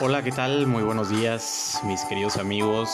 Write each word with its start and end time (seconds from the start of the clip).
Hola, 0.00 0.22
¿qué 0.22 0.32
tal? 0.32 0.66
Muy 0.66 0.82
buenos 0.82 1.10
días, 1.10 1.78
mis 1.84 2.00
queridos 2.04 2.38
amigos. 2.38 2.88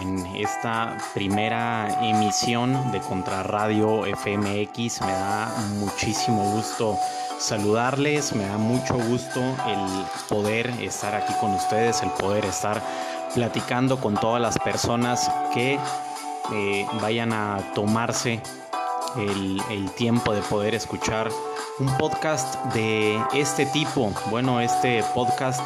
En 0.00 0.26
esta 0.34 0.96
primera 1.14 2.02
emisión 2.02 2.90
de 2.90 2.98
Contrarradio 2.98 4.04
FMX 4.04 5.00
me 5.02 5.12
da 5.12 5.54
muchísimo 5.76 6.50
gusto 6.50 6.98
saludarles, 7.38 8.34
me 8.34 8.44
da 8.46 8.58
mucho 8.58 8.94
gusto 8.94 9.40
el 9.40 10.04
poder 10.28 10.68
estar 10.80 11.14
aquí 11.14 11.32
con 11.40 11.52
ustedes, 11.52 12.02
el 12.02 12.10
poder 12.10 12.44
estar 12.44 12.82
platicando 13.34 14.00
con 14.00 14.14
todas 14.14 14.42
las 14.42 14.58
personas 14.58 15.30
que 15.54 15.78
eh, 16.52 16.86
vayan 17.00 17.32
a 17.32 17.58
tomarse 17.74 18.42
el, 19.16 19.62
el 19.70 19.90
tiempo 19.92 20.34
de 20.34 20.42
poder 20.42 20.74
escuchar 20.74 21.30
un 21.80 21.96
podcast 21.96 22.56
de 22.74 23.20
este 23.34 23.66
tipo. 23.66 24.12
Bueno, 24.30 24.60
este 24.60 25.04
podcast 25.14 25.60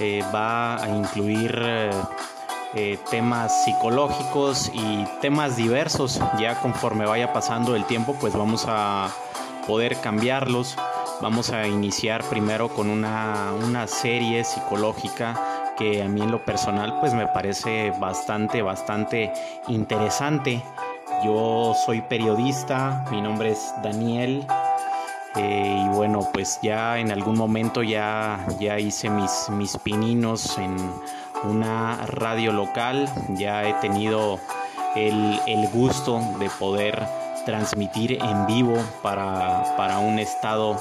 eh, 0.00 0.22
va 0.34 0.82
a 0.82 0.88
incluir 0.88 1.56
eh, 1.62 1.90
eh, 2.74 2.98
temas 3.10 3.64
psicológicos 3.64 4.70
y 4.74 5.04
temas 5.20 5.56
diversos. 5.56 6.20
Ya 6.38 6.60
conforme 6.60 7.06
vaya 7.06 7.32
pasando 7.32 7.76
el 7.76 7.84
tiempo, 7.84 8.16
pues 8.20 8.34
vamos 8.34 8.64
a 8.68 9.08
poder 9.66 10.00
cambiarlos. 10.00 10.76
Vamos 11.20 11.50
a 11.50 11.68
iniciar 11.68 12.24
primero 12.24 12.68
con 12.68 12.90
una, 12.90 13.52
una 13.64 13.86
serie 13.86 14.42
psicológica 14.42 15.40
que 15.76 16.02
a 16.02 16.08
mí 16.08 16.20
en 16.20 16.30
lo 16.32 16.44
personal 16.44 16.98
pues 17.00 17.14
me 17.14 17.28
parece 17.28 17.92
bastante, 18.00 18.62
bastante 18.62 19.32
interesante. 19.68 20.62
Yo 21.24 21.74
soy 21.86 22.02
periodista, 22.02 23.04
mi 23.12 23.22
nombre 23.22 23.52
es 23.52 23.72
Daniel 23.82 24.44
eh, 25.36 25.82
y 25.84 25.88
bueno, 25.88 26.28
pues 26.32 26.60
ya 26.62 26.98
en 26.98 27.10
algún 27.10 27.36
momento 27.36 27.82
ya, 27.82 28.46
ya 28.60 28.78
hice 28.78 29.10
mis, 29.10 29.48
mis 29.50 29.76
pininos 29.78 30.56
en 30.58 30.76
una 31.42 32.06
radio 32.06 32.52
local, 32.52 33.08
ya 33.30 33.68
he 33.68 33.74
tenido 33.74 34.38
el, 34.94 35.40
el 35.46 35.68
gusto 35.68 36.20
de 36.38 36.48
poder 36.50 37.04
transmitir 37.44 38.22
en 38.22 38.46
vivo 38.46 38.76
para, 39.02 39.76
para 39.76 39.98
un 39.98 40.18
estado 40.18 40.80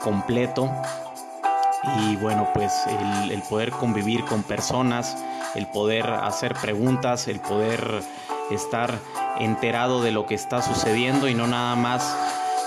completo. 0.00 0.70
Y 1.98 2.16
bueno 2.16 2.48
pues 2.52 2.72
el, 2.86 3.30
el, 3.32 3.42
poder 3.42 3.70
convivir 3.70 4.22
con 4.26 4.42
personas 4.42 5.16
el 5.54 5.66
poder 5.66 6.04
hacer 6.10 6.52
preguntas 6.52 7.26
el 7.26 7.40
poder 7.40 8.02
estar 8.50 8.98
enterado 9.38 10.02
de 10.02 10.10
lo 10.10 10.26
que 10.26 10.34
está 10.34 10.60
sucediendo 10.60 11.26
y 11.26 11.34
no 11.34 11.46
nada 11.46 11.76
más 11.76 12.14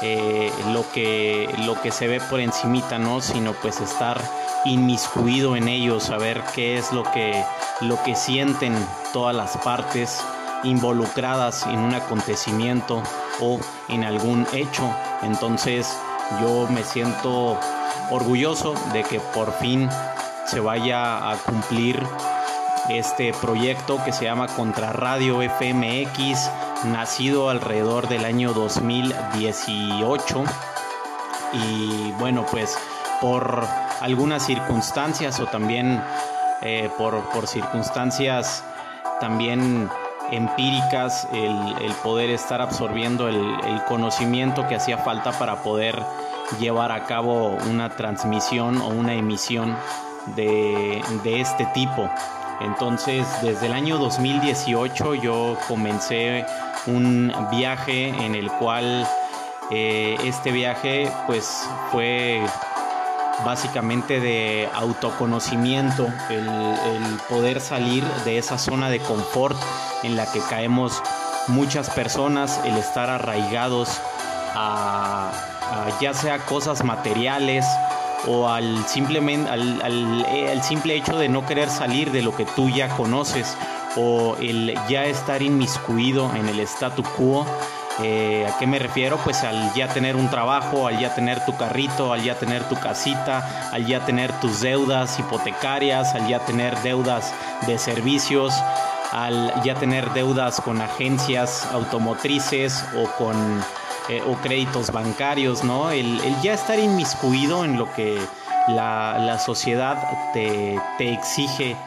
eh, 0.05 0.51
lo, 0.73 0.83
que, 0.91 1.49
lo 1.65 1.81
que 1.81 1.91
se 1.91 2.07
ve 2.07 2.19
por 2.19 2.41
encimita, 2.41 2.99
¿no? 2.99 3.21
Sino 3.21 3.53
pues 3.53 3.79
estar 3.79 4.21
inmiscuido 4.65 5.55
en 5.55 5.69
ellos, 5.69 6.03
saber 6.03 6.43
qué 6.53 6.77
es 6.77 6.91
lo 6.91 7.03
que, 7.03 7.41
lo 7.79 8.01
que 8.03 8.13
sienten 8.13 8.75
todas 9.13 9.33
las 9.33 9.55
partes 9.57 10.21
involucradas 10.63 11.65
en 11.67 11.79
un 11.79 11.93
acontecimiento 11.93 13.01
o 13.39 13.59
en 13.87 14.03
algún 14.03 14.45
hecho. 14.53 14.93
Entonces 15.21 15.97
yo 16.41 16.67
me 16.69 16.83
siento 16.83 17.57
orgulloso 18.09 18.75
de 18.91 19.03
que 19.03 19.21
por 19.21 19.53
fin 19.53 19.89
se 20.45 20.59
vaya 20.59 21.31
a 21.31 21.37
cumplir 21.37 22.01
este 22.89 23.33
proyecto 23.33 24.03
que 24.03 24.11
se 24.11 24.25
llama 24.25 24.47
Contrarradio 24.47 25.39
FMX 25.41 26.49
nacido 26.85 27.49
alrededor 27.49 28.07
del 28.07 28.25
año 28.25 28.53
2018 28.53 30.43
y 31.53 32.11
bueno 32.19 32.45
pues 32.49 32.77
por 33.21 33.63
algunas 34.01 34.45
circunstancias 34.45 35.39
o 35.39 35.45
también 35.45 36.01
eh, 36.61 36.89
por, 36.97 37.21
por, 37.29 37.47
circunstancias 37.47 38.63
también 39.19 39.89
empíricas 40.31 41.27
el, 41.33 41.75
el 41.81 41.91
poder 42.03 42.29
estar 42.29 42.61
absorbiendo 42.61 43.27
el, 43.27 43.35
el, 43.35 43.83
conocimiento 43.85 44.67
que 44.67 44.75
hacía 44.75 44.97
falta 44.97 45.31
para 45.37 45.61
poder 45.63 46.01
llevar 46.59 46.91
a 46.91 47.05
cabo 47.05 47.57
una 47.69 47.89
transmisión 47.89 48.81
o 48.81 48.87
una 48.87 49.13
emisión 49.13 49.75
de, 50.35 51.01
de 51.23 51.41
este 51.41 51.65
tipo 51.67 52.09
entonces 52.61 53.25
desde 53.41 53.67
el 53.67 53.73
año 53.73 53.97
2018 53.97 55.15
yo 55.15 55.57
comencé 55.67 56.45
un 56.87 57.33
viaje 57.51 58.09
en 58.09 58.35
el 58.35 58.51
cual 58.51 59.07
eh, 59.71 60.17
este 60.23 60.51
viaje 60.51 61.11
pues 61.25 61.67
fue 61.91 62.41
básicamente 63.45 64.19
de 64.19 64.69
autoconocimiento, 64.73 66.07
el, 66.29 67.19
poder 67.29 67.59
salir 67.61 68.03
de 68.25 68.37
esa 68.37 68.57
zona 68.57 68.89
de 68.89 68.99
confort 68.99 69.57
en 70.03 70.15
la 70.15 70.31
que 70.31 70.39
caemos 70.41 71.01
muchas 71.47 71.89
personas, 71.89 72.61
el 72.65 72.77
estar 72.77 73.09
arraigados 73.09 73.89
a 74.55 75.31
ya 75.99 76.13
sea 76.13 76.39
cosas 76.39 76.83
materiales 76.83 77.65
o 78.27 78.49
al, 78.49 78.85
simplemente, 78.87 79.49
al, 79.49 79.81
al, 79.81 80.25
al 80.51 80.63
simple 80.63 80.95
hecho 80.95 81.17
de 81.17 81.29
no 81.29 81.45
querer 81.45 81.69
salir 81.69 82.11
de 82.11 82.21
lo 82.21 82.35
que 82.35 82.45
tú 82.45 82.69
ya 82.69 82.89
conoces 82.89 83.57
o 83.95 84.35
el 84.39 84.77
ya 84.89 85.05
estar 85.05 85.41
inmiscuido 85.41 86.31
en 86.35 86.47
el 86.47 86.59
statu 86.61 87.03
quo. 87.03 87.45
Eh, 88.01 88.49
¿A 88.51 88.57
qué 88.57 88.65
me 88.65 88.79
refiero? 88.79 89.17
Pues 89.23 89.43
al 89.43 89.71
ya 89.75 89.87
tener 89.87 90.15
un 90.15 90.27
trabajo, 90.29 90.87
al 90.87 90.99
ya 90.99 91.13
tener 91.13 91.45
tu 91.45 91.55
carrito, 91.55 92.11
al 92.11 92.23
ya 92.23 92.33
tener 92.35 92.63
tu 92.67 92.75
casita, 92.75 93.69
al 93.71 93.85
ya 93.85 94.03
tener 94.03 94.31
tus 94.39 94.61
deudas 94.61 95.19
hipotecarias, 95.19 96.15
al 96.15 96.27
ya 96.27 96.39
tener 96.39 96.75
deudas 96.81 97.31
de 97.67 97.77
servicios, 97.77 98.55
al 99.11 99.53
ya 99.63 99.75
tener 99.75 100.11
deudas 100.13 100.59
con 100.59 100.81
agencias 100.81 101.67
automotrices 101.71 102.83
o 102.97 103.05
con 103.23 103.63
eh, 104.09 104.21
o 104.27 104.35
créditos 104.35 104.91
bancarios, 104.91 105.63
¿no? 105.63 105.91
El, 105.91 106.19
ya 106.41 106.53
estar 106.53 106.77
inmiscuido 106.77 107.63
en 107.63 107.77
lo 107.77 107.91
que 107.93 108.17
la, 108.67 109.17
la 109.19 109.39
sociedad 109.39 110.31
te, 110.33 110.79
te 110.97 111.13
exige 111.13 111.77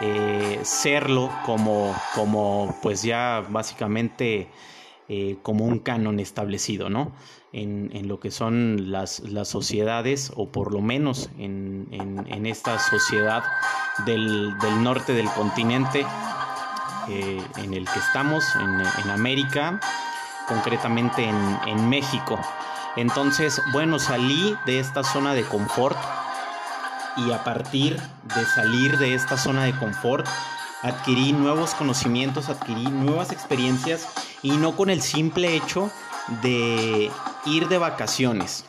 eh, 0.00 0.60
serlo 0.62 1.30
como, 1.44 1.94
como 2.14 2.74
pues 2.82 3.02
ya 3.02 3.44
básicamente 3.48 4.48
eh, 5.08 5.36
como 5.42 5.64
un 5.64 5.78
canon 5.78 6.18
establecido, 6.18 6.90
¿no? 6.90 7.12
En, 7.52 7.90
en 7.92 8.08
lo 8.08 8.18
que 8.18 8.30
son 8.30 8.90
las, 8.90 9.20
las, 9.20 9.48
sociedades, 9.48 10.32
o 10.36 10.50
por 10.50 10.72
lo 10.72 10.80
menos 10.80 11.30
en, 11.38 11.88
en, 11.90 12.46
esta 12.46 12.78
sociedad 12.78 13.42
del, 14.06 14.56
del, 14.58 14.82
norte 14.84 15.12
del 15.12 15.28
continente 15.30 16.06
en 17.08 17.74
el 17.74 17.88
que 17.88 17.98
estamos, 17.98 18.44
en, 18.54 19.10
América, 19.10 19.80
concretamente 20.50 21.24
en 21.24 21.88
México. 21.88 22.38
Entonces, 22.96 23.62
bueno, 23.72 23.98
salí 23.98 24.56
de 24.66 24.80
esta 24.80 25.04
zona 25.04 25.32
de 25.32 25.44
confort 25.44 25.96
y 27.16 27.32
a 27.32 27.44
partir 27.44 28.00
de 28.34 28.44
salir 28.46 28.98
de 28.98 29.14
esta 29.14 29.36
zona 29.36 29.64
de 29.64 29.76
confort, 29.78 30.26
adquirí 30.82 31.32
nuevos 31.32 31.74
conocimientos, 31.74 32.48
adquirí 32.48 32.84
nuevas 32.84 33.30
experiencias 33.30 34.08
y 34.42 34.50
no 34.52 34.76
con 34.76 34.90
el 34.90 35.02
simple 35.02 35.54
hecho 35.54 35.90
de 36.42 37.10
ir 37.46 37.68
de 37.68 37.78
vacaciones. 37.78 38.64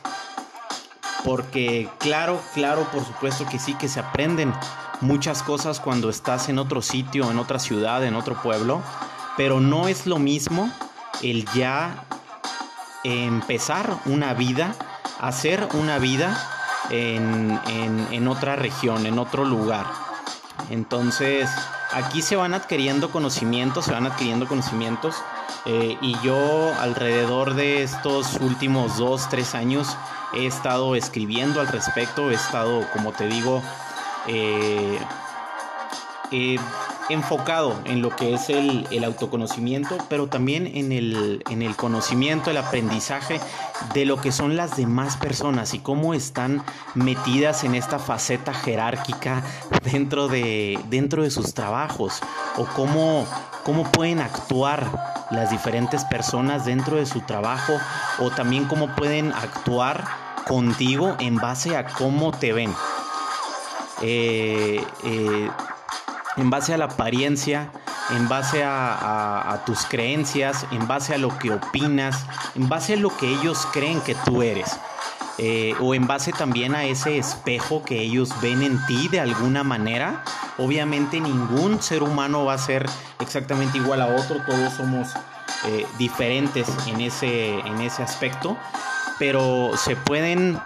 Porque 1.24 1.88
claro, 1.98 2.40
claro, 2.54 2.86
por 2.92 3.04
supuesto 3.04 3.46
que 3.46 3.58
sí, 3.58 3.74
que 3.74 3.88
se 3.88 4.00
aprenden 4.00 4.52
muchas 5.00 5.42
cosas 5.42 5.80
cuando 5.80 6.10
estás 6.10 6.48
en 6.48 6.58
otro 6.58 6.80
sitio, 6.82 7.30
en 7.30 7.38
otra 7.38 7.58
ciudad, 7.58 8.04
en 8.04 8.14
otro 8.14 8.40
pueblo, 8.40 8.82
pero 9.36 9.60
no 9.60 9.88
es 9.88 10.06
lo 10.06 10.18
mismo 10.18 10.70
el 11.20 11.44
ya 11.54 12.04
empezar 13.04 13.98
una 14.06 14.34
vida, 14.34 14.74
hacer 15.20 15.68
una 15.74 15.98
vida 15.98 16.36
en, 16.90 17.60
en, 17.68 18.08
en 18.10 18.28
otra 18.28 18.56
región, 18.56 19.06
en 19.06 19.18
otro 19.18 19.44
lugar. 19.44 19.86
Entonces, 20.70 21.50
aquí 21.92 22.22
se 22.22 22.36
van 22.36 22.54
adquiriendo 22.54 23.10
conocimientos, 23.10 23.84
se 23.84 23.92
van 23.92 24.06
adquiriendo 24.06 24.46
conocimientos. 24.46 25.16
Eh, 25.64 25.96
y 26.00 26.18
yo 26.22 26.72
alrededor 26.80 27.54
de 27.54 27.82
estos 27.84 28.34
últimos 28.40 28.96
dos, 28.96 29.28
tres 29.28 29.54
años 29.54 29.96
he 30.34 30.46
estado 30.46 30.96
escribiendo 30.96 31.60
al 31.60 31.68
respecto, 31.68 32.30
he 32.30 32.34
estado, 32.34 32.84
como 32.92 33.12
te 33.12 33.28
digo, 33.28 33.62
eh, 34.26 34.98
eh, 36.32 36.58
enfocado 37.12 37.78
en 37.84 38.02
lo 38.02 38.14
que 38.14 38.34
es 38.34 38.48
el, 38.50 38.86
el 38.90 39.04
autoconocimiento, 39.04 39.96
pero 40.08 40.26
también 40.26 40.66
en 40.66 40.92
el, 40.92 41.42
en 41.50 41.62
el, 41.62 41.76
conocimiento, 41.76 42.50
el 42.50 42.56
aprendizaje 42.56 43.40
de 43.94 44.04
lo 44.04 44.20
que 44.20 44.32
son 44.32 44.56
las 44.56 44.76
demás 44.76 45.16
personas 45.16 45.74
y 45.74 45.78
cómo 45.78 46.14
están 46.14 46.62
metidas 46.94 47.64
en 47.64 47.74
esta 47.74 47.98
faceta 47.98 48.54
jerárquica 48.54 49.42
dentro 49.84 50.28
de, 50.28 50.78
dentro 50.88 51.22
de 51.22 51.30
sus 51.30 51.54
trabajos 51.54 52.20
o 52.56 52.64
cómo, 52.66 53.26
cómo 53.64 53.84
pueden 53.90 54.20
actuar 54.20 54.86
las 55.30 55.50
diferentes 55.50 56.04
personas 56.04 56.64
dentro 56.66 56.96
de 56.96 57.06
su 57.06 57.20
trabajo 57.22 57.74
o 58.18 58.30
también 58.30 58.66
cómo 58.66 58.94
pueden 58.94 59.32
actuar 59.32 60.04
contigo 60.46 61.16
en 61.20 61.36
base 61.36 61.76
a 61.76 61.84
cómo 61.86 62.32
te 62.32 62.52
ven. 62.52 62.74
eh, 64.02 64.84
eh, 65.04 65.50
en 66.36 66.50
base 66.50 66.74
a 66.74 66.78
la 66.78 66.86
apariencia, 66.86 67.70
en 68.10 68.28
base 68.28 68.62
a, 68.64 69.62
tus 69.66 69.84
creencias, 69.86 70.66
en 70.70 70.86
base 70.86 71.14
a 71.14 71.18
lo 71.18 71.36
que 71.38 71.52
opinas, 71.52 72.26
en 72.54 72.68
base 72.68 72.94
a 72.94 72.96
lo 72.96 73.16
que 73.16 73.28
ellos 73.28 73.66
creen 73.72 74.00
que 74.00 74.14
tú 74.14 74.42
eres. 74.42 74.78
Eh, 75.38 75.74
o 75.80 75.94
en 75.94 76.06
base 76.06 76.30
también 76.32 76.74
a 76.74 76.84
ese 76.84 77.16
espejo 77.16 77.82
que 77.82 78.00
ellos 78.00 78.30
ven 78.42 78.62
en 78.62 78.84
ti 78.86 79.08
de 79.08 79.20
alguna 79.20 79.64
manera. 79.64 80.24
Obviamente 80.58 81.20
ningún 81.20 81.82
ser 81.82 82.02
humano 82.02 82.44
va 82.44 82.54
a 82.54 82.58
ser 82.58 82.86
exactamente 83.18 83.78
igual 83.78 84.02
a 84.02 84.08
otro, 84.08 84.42
todos 84.46 84.74
somos 84.74 85.08
eh, 85.64 85.86
diferentes 85.96 86.68
en 86.86 87.00
ese, 87.00 87.60
en 87.60 87.80
ese 87.80 88.02
aspecto, 88.02 88.56
pero 89.18 89.72
se 89.76 89.96
pueden 89.96 90.60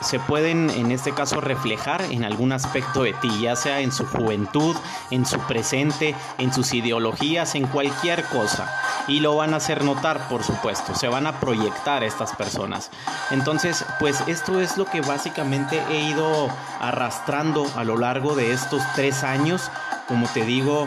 se 0.00 0.18
pueden 0.18 0.70
en 0.70 0.90
este 0.92 1.12
caso 1.12 1.40
reflejar 1.40 2.02
en 2.10 2.24
algún 2.24 2.52
aspecto 2.52 3.02
de 3.02 3.12
ti, 3.14 3.30
ya 3.40 3.56
sea 3.56 3.80
en 3.80 3.92
su 3.92 4.06
juventud, 4.06 4.76
en 5.10 5.26
su 5.26 5.38
presente, 5.40 6.14
en 6.38 6.52
sus 6.52 6.72
ideologías, 6.72 7.54
en 7.54 7.66
cualquier 7.66 8.24
cosa. 8.24 8.72
Y 9.08 9.20
lo 9.20 9.36
van 9.36 9.54
a 9.54 9.58
hacer 9.58 9.84
notar, 9.84 10.28
por 10.28 10.42
supuesto, 10.42 10.94
se 10.94 11.08
van 11.08 11.26
a 11.26 11.40
proyectar 11.40 12.04
estas 12.04 12.34
personas. 12.34 12.90
Entonces, 13.30 13.84
pues 13.98 14.22
esto 14.26 14.60
es 14.60 14.76
lo 14.76 14.84
que 14.84 15.00
básicamente 15.00 15.82
he 15.90 16.00
ido 16.00 16.48
arrastrando 16.80 17.66
a 17.76 17.84
lo 17.84 17.96
largo 17.96 18.34
de 18.34 18.52
estos 18.52 18.82
tres 18.94 19.24
años. 19.24 19.70
Como 20.08 20.26
te 20.28 20.44
digo, 20.44 20.84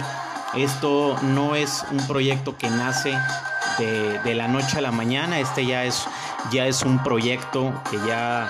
esto 0.56 1.18
no 1.22 1.56
es 1.56 1.84
un 1.92 2.06
proyecto 2.08 2.58
que 2.58 2.70
nace 2.70 3.18
de, 3.78 4.36
la 4.36 4.48
noche 4.48 4.78
a 4.78 4.82
la 4.82 4.92
mañana, 4.92 5.40
este 5.40 5.66
ya 5.66 5.84
es, 5.86 6.06
ya 6.52 6.66
es 6.68 6.84
un 6.84 7.02
proyecto 7.02 7.74
que 7.90 7.98
ya 8.08 8.50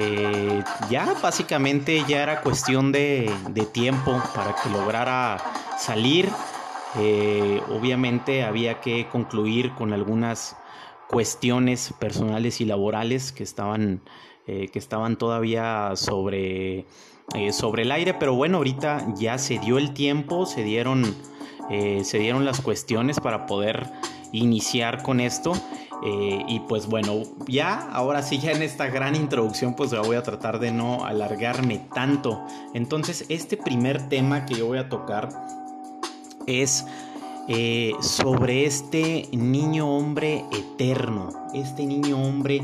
eh, 0.00 0.62
ya 0.88 1.16
básicamente 1.20 2.04
ya 2.06 2.22
era 2.22 2.40
cuestión 2.40 2.92
de, 2.92 3.32
tiempo 3.72 4.22
para 4.34 4.54
que 4.54 4.70
lograra 4.70 5.38
salir. 5.76 6.28
Eh, 6.96 7.60
obviamente 7.68 8.44
había 8.44 8.80
que 8.80 9.08
concluir 9.08 9.74
con 9.74 9.92
algunas 9.92 10.56
cuestiones 11.08 11.92
personales 11.98 12.60
y 12.60 12.64
laborales 12.64 13.32
que 13.32 13.42
estaban, 13.42 14.00
eh, 14.46 14.68
que 14.68 14.78
estaban 14.78 15.16
todavía 15.16 15.92
sobre, 15.96 16.86
sobre 17.50 17.82
el 17.82 17.90
aire, 17.90 18.14
pero 18.14 18.34
bueno, 18.34 18.58
ahorita 18.58 19.14
ya 19.16 19.36
se 19.38 19.58
dio 19.58 19.78
el 19.78 19.94
tiempo, 19.94 20.46
se 20.46 20.62
dieron, 20.62 21.14
se 21.68 22.18
dieron 22.18 22.44
las 22.46 22.60
cuestiones 22.60 23.20
para 23.20 23.46
poder 23.46 23.90
iniciar 24.32 25.02
con 25.02 25.20
esto 25.20 25.52
eh, 26.04 26.44
y 26.46 26.60
pues 26.60 26.86
bueno, 26.86 27.22
ya, 27.46 27.90
ahora 27.92 28.22
sí, 28.22 28.38
ya 28.38 28.52
en 28.52 28.62
esta 28.62 28.86
gran 28.86 29.14
introducción, 29.14 29.74
pues 29.74 29.90
voy 29.90 30.16
a 30.16 30.22
tratar 30.22 30.58
de 30.60 30.70
no 30.70 31.04
alargarme 31.04 31.78
tanto. 31.92 32.44
Entonces, 32.74 33.24
este 33.28 33.56
primer 33.56 34.08
tema 34.08 34.46
que 34.46 34.54
yo 34.54 34.66
voy 34.66 34.78
a 34.78 34.88
tocar 34.88 35.28
es 36.46 36.86
eh, 37.48 37.94
sobre 38.00 38.64
este 38.64 39.28
niño 39.32 39.88
hombre 39.88 40.44
eterno, 40.52 41.30
este 41.54 41.86
niño 41.86 42.18
hombre 42.22 42.62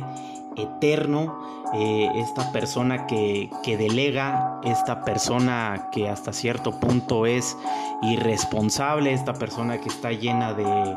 eterno 0.56 1.43
eh, 1.76 2.08
esta 2.16 2.52
persona 2.52 3.06
que, 3.06 3.50
delega, 3.64 4.60
esta 4.62 5.04
persona 5.04 5.88
que 5.90 6.08
hasta 6.08 6.32
cierto 6.32 6.78
punto 6.78 7.26
es 7.26 7.56
irresponsable, 8.02 9.12
esta 9.12 9.34
persona 9.34 9.80
que 9.80 9.88
está 9.88 10.12
llena 10.12 10.54
de, 10.54 10.96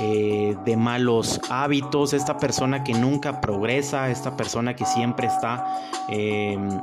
eh, 0.00 0.56
de 0.64 0.76
malos 0.76 1.40
hábitos, 1.48 2.12
esta 2.12 2.38
persona 2.38 2.84
que 2.84 2.92
nunca 2.92 3.40
progresa, 3.40 4.10
esta 4.10 4.36
persona 4.36 4.74
que 4.76 4.84
siempre 4.84 5.26
está... 5.26 5.66
Em, 6.08 6.80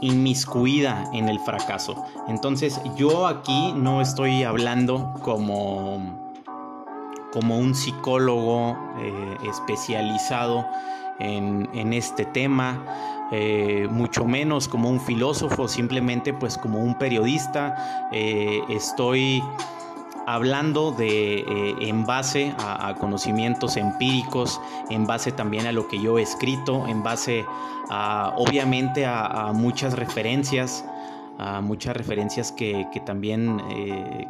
inmiscuida 0.00 1.08
en 1.14 1.30
el 1.30 1.40
fracaso. 1.40 2.04
Entonces 2.28 2.78
yo 2.94 3.26
aquí 3.26 3.72
no 3.74 4.02
estoy 4.02 4.42
hablando 4.42 5.14
como, 5.22 6.34
como 7.32 7.56
un 7.56 7.74
psicólogo 7.74 8.76
eh, 8.98 9.38
especializado 9.48 10.66
en, 11.18 11.92
este 11.92 12.24
tema, 12.24 12.84
eh, 13.30 13.86
mucho 13.90 14.24
menos 14.24 14.68
como 14.68 14.90
un 14.90 15.00
filósofo, 15.00 15.68
simplemente 15.68 16.32
pues 16.32 16.58
como 16.58 16.80
un 16.80 16.96
periodista. 16.98 18.08
Eh, 18.12 18.60
estoy 18.68 19.42
hablando 20.26 20.92
de 20.92 21.40
eh, 21.40 21.74
en 21.80 22.06
base 22.06 22.54
a, 22.58 22.94
conocimientos 22.98 23.76
empíricos, 23.76 24.60
en 24.90 25.06
base 25.06 25.32
también 25.32 25.66
a 25.66 25.72
lo 25.72 25.88
que 25.88 26.00
yo 26.00 26.18
he 26.18 26.22
escrito, 26.22 26.86
en 26.86 27.02
base 27.02 27.44
a 27.90 28.34
obviamente 28.36 29.04
a, 29.06 29.52
muchas 29.52 29.94
referencias, 29.94 30.84
a 31.38 31.60
muchas 31.60 31.96
referencias 31.96 32.52
que, 32.52 32.86
también 33.04 33.60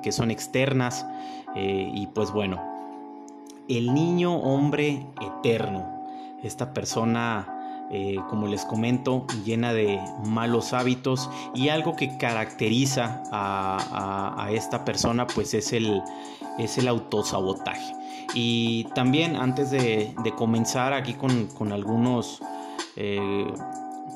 que 0.03 0.11
son 0.11 0.31
externas 0.33 1.07
y 1.55 2.09
pues 2.09 2.33
bueno, 2.33 2.61
el 3.69 3.95
niño 3.95 4.35
hombre 4.35 5.07
eterno 5.21 5.94
esta 6.45 6.73
persona, 6.73 7.87
eh, 7.91 8.17
como 8.29 8.47
les 8.47 8.65
comento, 8.65 9.27
llena 9.45 9.73
de 9.73 9.99
malos 10.25 10.73
hábitos 10.73 11.31
y 11.55 11.71
algo 11.71 11.97
que 11.97 12.17
caracteriza 12.19 13.23
a, 13.33 14.49
esta 14.53 14.85
persona 14.85 15.27
pues 15.27 15.55
es 15.55 15.73
el, 15.73 16.03
es 16.59 16.79
el 16.79 16.89
autosabotaje. 16.89 17.95
Y 18.35 18.85
también 18.95 19.37
antes 19.37 19.71
de, 19.71 20.15
comenzar 20.37 20.93
aquí 20.93 21.15
con, 21.15 21.73
algunos... 21.73 22.41
Eh, 22.97 23.47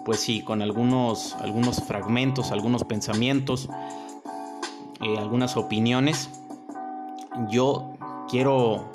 pues 0.04 0.20
sí, 0.20 0.40
con 0.40 0.62
algunos, 0.62 1.34
algunos 1.34 1.82
fragmentos, 1.82 2.50
algunos 2.50 2.84
pensamientos, 2.84 3.68
eh, 5.02 5.18
algunas 5.18 5.58
opiniones. 5.58 6.30
Yo 7.50 7.92
quiero 8.30 8.90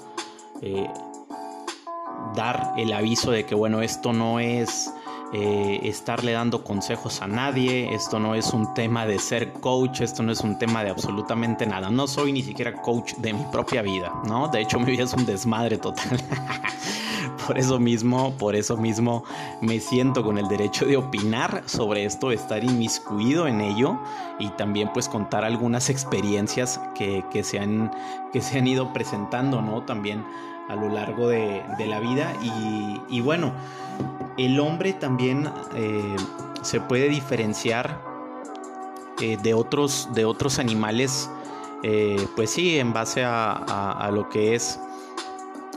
dar 2.36 2.74
el 2.78 2.94
aviso 2.94 3.32
de 3.32 3.46
que 3.46 3.56
bueno, 3.56 3.82
esto 3.82 4.14
no 4.14 4.40
es 4.40 4.92
eh, 5.36 5.80
estarle 5.84 6.34
dando 6.34 6.64
consejos 6.64 7.24
a 7.24 7.28
nadie, 7.28 7.92
esto 7.94 8.20
no 8.20 8.36
es 8.36 8.54
un 8.54 8.72
tema 8.76 9.08
de 9.08 9.18
ser 9.18 9.52
coach, 9.54 10.02
esto 10.02 10.22
no 10.22 10.32
es 10.32 10.42
un 10.42 10.60
tema 10.60 10.84
de 10.84 10.92
absolutamente 10.92 11.66
nada. 11.66 11.90
No 11.90 12.06
soy 12.06 12.32
ni 12.32 12.44
siquiera 12.44 12.74
coach 12.74 13.16
de 13.16 13.34
mi 13.34 13.44
propia 13.46 13.82
vida, 13.82 14.14
¿no? 14.28 14.48
De 14.48 14.62
hecho 14.62 14.80
mi 14.80 14.92
vida 14.92 15.06
es 15.06 15.14
un 15.14 15.26
desmadre 15.26 15.80
total. 15.80 16.22
por 17.48 17.58
eso 17.58 17.80
mismo, 17.80 18.34
por 18.38 18.56
eso 18.56 18.78
mismo 18.78 19.24
me 19.60 19.80
siento 19.80 20.24
con 20.24 20.38
el 20.38 20.48
derecho 20.48 20.86
de 20.86 20.98
opinar 20.98 21.64
sobre 21.66 22.06
esto, 22.06 22.32
estar 22.32 22.64
inmiscuido 22.64 23.48
en 23.48 23.62
ello 23.62 23.98
y 24.38 24.50
también 24.50 24.92
pues 24.94 25.10
contar 25.10 25.44
algunas 25.44 25.90
experiencias 25.90 26.80
que, 26.94 27.24
que, 27.32 27.44
se, 27.44 27.60
han, 27.60 27.92
que 28.32 28.42
se 28.42 28.60
han 28.60 28.68
ido 28.68 28.94
presentando, 28.94 29.63
¿no? 29.63 29.82
También 29.82 30.24
a 30.70 30.75
lo 30.75 30.89
largo 30.89 31.29
de, 31.29 31.63
la 31.86 32.00
vida. 32.00 32.34
Y, 33.10 33.22
bueno, 33.22 33.53
el 34.38 34.60
hombre 34.60 34.93
también 34.93 35.50
eh, 35.75 36.15
se 36.62 36.79
puede 36.82 37.10
diferenciar 37.10 38.01
eh, 39.22 39.38
de, 39.41 39.53
otros, 39.53 40.10
de 40.13 40.25
otros 40.25 40.60
animales, 40.60 41.29
eh, 41.84 42.27
pues 42.36 42.51
sí, 42.51 42.79
en 42.79 42.93
base 42.93 43.24
a, 43.25 44.10
lo 44.12 44.29
que 44.29 44.55
es 44.55 44.79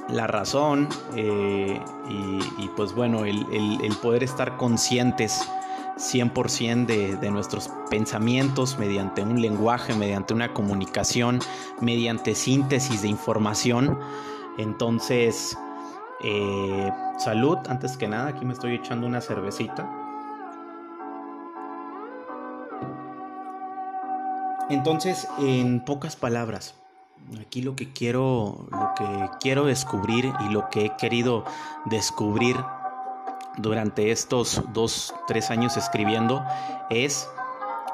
la 0.09 0.27
razón 0.27 0.89
y, 1.17 2.69
pues 2.77 2.95
bueno, 2.95 3.25
el, 3.25 3.97
poder 4.03 4.23
estar 4.23 4.57
conscientes 4.57 5.49
100% 5.97 6.87
de, 6.87 7.17
de, 7.17 7.31
nuestros 7.31 7.71
pensamientos 7.89 8.79
mediante 8.79 9.23
un 9.23 9.41
lenguaje, 9.41 9.95
mediante 9.95 10.35
una 10.35 10.53
comunicación, 10.53 11.41
mediante 11.81 12.35
síntesis 12.35 13.01
de 13.01 13.09
información. 13.09 13.99
Entonces, 14.59 15.57
eh, 16.23 16.91
salud, 17.19 17.59
antes 17.69 17.97
que 17.97 18.09
nada, 18.09 18.29
aquí 18.29 18.45
me 18.45 18.53
estoy 18.53 18.75
echando 18.75 19.07
una 19.07 19.21
cervecita. 19.21 19.89
Entonces, 24.69 25.29
en 25.39 25.85
pocas 25.85 26.17
palabras, 26.17 26.75
aquí 27.41 27.63
lo 27.63 27.77
que 27.77 27.93
quiero, 27.93 28.67
lo 28.71 28.93
que 28.97 29.31
quiero 29.41 29.65
descubrir 29.67 30.33
y 30.41 30.53
lo 30.53 30.69
que 30.71 30.87
he 30.87 30.97
querido 30.97 31.45
descubrir 31.85 32.57
durante 33.57 34.11
estos 34.11 34.63
dos, 34.73 35.15
tres 35.27 35.51
años 35.51 35.77
escribiendo 35.77 36.45
es 36.91 37.29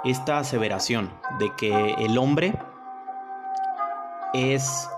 esta 0.05 0.39
aseveración 0.39 1.11
de 1.39 1.53
que 1.57 1.95
el 1.99 2.19
hombre 2.19 2.59
es 4.35 4.89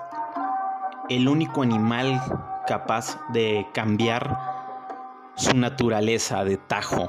el 1.10 1.28
único 1.28 1.62
animal 1.62 2.20
capaz 2.66 3.18
de 3.32 3.66
cambiar 3.72 4.36
su 5.36 5.56
naturaleza 5.56 6.44
de 6.44 6.56
tajo. 6.56 7.08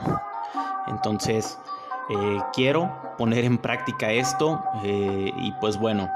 Entonces, 0.88 1.58
eh, 2.10 2.40
quiero 2.54 2.92
poner 3.18 3.46
en 3.46 3.58
práctica 3.58 4.12
esto 4.12 4.64
eh, 4.84 5.32
y 5.38 5.52
pues 5.54 5.78
bueno, 5.78 6.10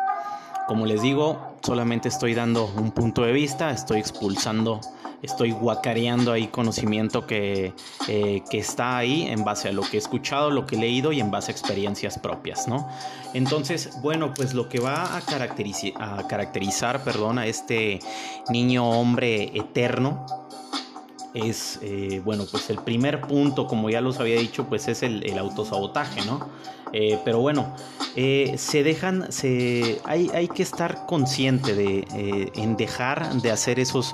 como 0.67 0.85
les 0.85 1.01
digo, 1.01 1.55
solamente 1.61 2.09
estoy 2.09 2.33
dando 2.33 2.65
un 2.65 2.91
punto 2.91 3.23
de 3.23 3.31
vista, 3.31 3.71
estoy 3.71 3.99
expulsando 3.99 4.81
estoy 5.21 5.51
guacareando 5.51 6.31
ahí 6.31 6.47
conocimiento 6.47 7.25
que, 7.25 7.73
eh, 8.07 8.43
que, 8.49 8.59
está 8.59 8.97
ahí 8.97 9.23
en 9.23 9.43
base 9.43 9.69
a 9.69 9.71
lo 9.71 9.81
que 9.81 9.97
he 9.97 9.99
escuchado, 9.99 10.49
lo 10.49 10.65
que 10.65 10.75
he 10.75 10.79
leído 10.79 11.11
y 11.11 11.19
en 11.19 11.31
base 11.31 11.51
a 11.51 11.53
experiencias 11.53 12.19
propias, 12.19 12.67
¿no? 12.67 12.87
Entonces, 13.33 13.99
bueno, 14.01 14.33
pues 14.33 14.53
lo 14.53 14.69
que 14.69 14.79
va 14.79 15.17
a, 15.17 15.21
caracterizar, 15.21 15.91
a 16.01 16.27
caracterizar 16.27 17.03
perdón, 17.03 17.39
a 17.39 17.47
este 17.47 17.99
niño 18.49 18.89
hombre 18.89 19.57
eterno 19.57 20.25
es, 21.33 21.79
eh, 21.81 22.21
bueno, 22.23 22.45
pues 22.49 22.69
el 22.69 22.79
primer 22.79 23.21
punto, 23.21 23.67
como 23.67 23.89
ya 23.89 24.01
los 24.01 24.19
había 24.19 24.39
dicho, 24.39 24.65
pues 24.65 24.87
es 24.87 25.03
el, 25.03 25.37
autosabotaje, 25.37 26.25
¿no? 26.25 26.47
Eh, 26.93 27.19
pero 27.23 27.39
bueno, 27.39 27.73
eh, 28.15 28.55
se 28.57 28.83
dejan, 28.83 29.31
se, 29.31 30.01
hay, 30.05 30.29
hay, 30.33 30.47
que 30.47 30.63
estar 30.63 31.05
consciente 31.05 31.75
de, 31.75 32.51
en 32.55 32.77
dejar 32.77 33.33
de 33.41 33.51
hacer 33.51 33.79
esos 33.79 34.13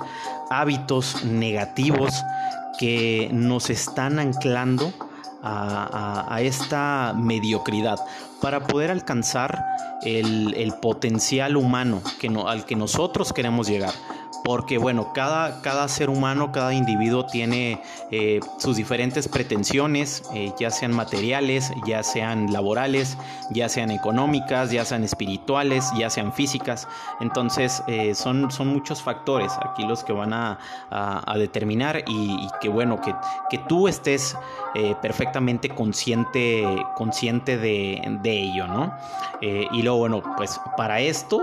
hábitos 0.50 1.24
negativos 1.24 2.12
que 2.78 3.30
nos 3.32 3.70
están 3.70 4.18
anclando 4.18 4.92
a, 5.42 6.38
esta 6.40 7.14
mediocridad 7.16 7.98
para 8.40 8.66
poder 8.66 8.90
alcanzar 8.90 9.64
el, 10.02 10.74
potencial 10.82 11.56
humano 11.56 12.02
que 12.20 12.28
al 12.46 12.64
que 12.64 12.74
nosotros 12.76 13.32
queremos 13.32 13.68
llegar 13.68 13.94
porque 14.44 14.78
bueno, 14.78 15.12
cada, 15.12 15.60
cada 15.60 15.88
ser 15.88 16.08
humano, 16.08 16.52
cada 16.52 16.72
individuo 16.72 17.26
tiene 17.26 17.82
eh, 18.10 18.40
sus 18.58 18.76
diferentes 18.76 19.26
pretensiones, 19.26 20.22
eh, 20.34 20.52
ya 20.58 20.70
sean 20.70 20.92
materiales, 20.92 21.72
ya 21.84 22.02
sean 22.02 22.52
laborales, 22.52 23.18
ya 23.50 23.68
sean 23.68 23.90
económicas, 23.90 24.70
ya 24.70 24.84
sean 24.84 25.02
espirituales, 25.02 25.90
ya 25.98 26.10
sean 26.10 26.32
físicas. 26.32 26.86
Entonces 27.20 27.82
eh, 27.88 28.14
son, 28.14 28.50
son 28.50 28.68
muchos 28.68 29.02
factores 29.02 29.52
aquí 29.68 29.84
los 29.84 30.04
que 30.04 30.12
van 30.12 30.32
a, 30.32 30.58
determinar 31.36 32.02
y, 32.06 32.48
que 32.60 32.68
bueno, 32.68 33.00
que, 33.00 33.14
que 33.50 33.58
tú 33.58 33.88
estés 33.88 34.36
perfectamente 35.02 35.68
consciente, 35.68 36.64
consciente 36.94 37.58
de 37.58 38.00
ello, 38.24 38.66
¿no? 38.66 38.94
y 39.40 39.82
luego 39.82 39.98
bueno, 39.98 40.22
pues 40.36 40.58
para 40.76 41.00
esto 41.00 41.42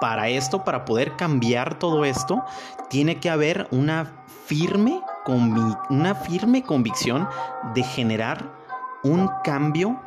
para 0.00 0.28
esto, 0.28 0.64
para 0.64 0.84
poder 0.84 1.16
cambiar 1.16 1.78
todo 1.78 2.04
esto, 2.04 2.44
tiene 2.88 3.18
que 3.20 3.30
haber 3.30 3.68
una 3.70 4.12
firme, 4.46 5.00
una 5.90 6.14
firme 6.14 6.62
convicción 6.62 7.28
de 7.74 7.82
generar 7.82 8.44
un 9.02 9.28
cambio 9.44 10.00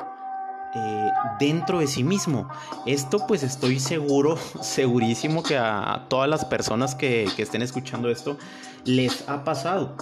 eh, 0.74 1.10
dentro 1.38 1.80
de 1.80 1.86
sí 1.86 2.04
mismo. 2.04 2.48
Esto 2.86 3.26
pues 3.26 3.42
estoy 3.42 3.80
seguro, 3.80 4.36
segurísimo 4.60 5.42
que 5.42 5.58
a 5.58 6.06
todas 6.08 6.28
las 6.28 6.44
personas 6.44 6.94
que, 6.94 7.24
estén 7.38 7.62
escuchando 7.62 8.08
esto 8.10 8.38
les 8.84 9.28
ha 9.28 9.44
pasado. 9.44 9.96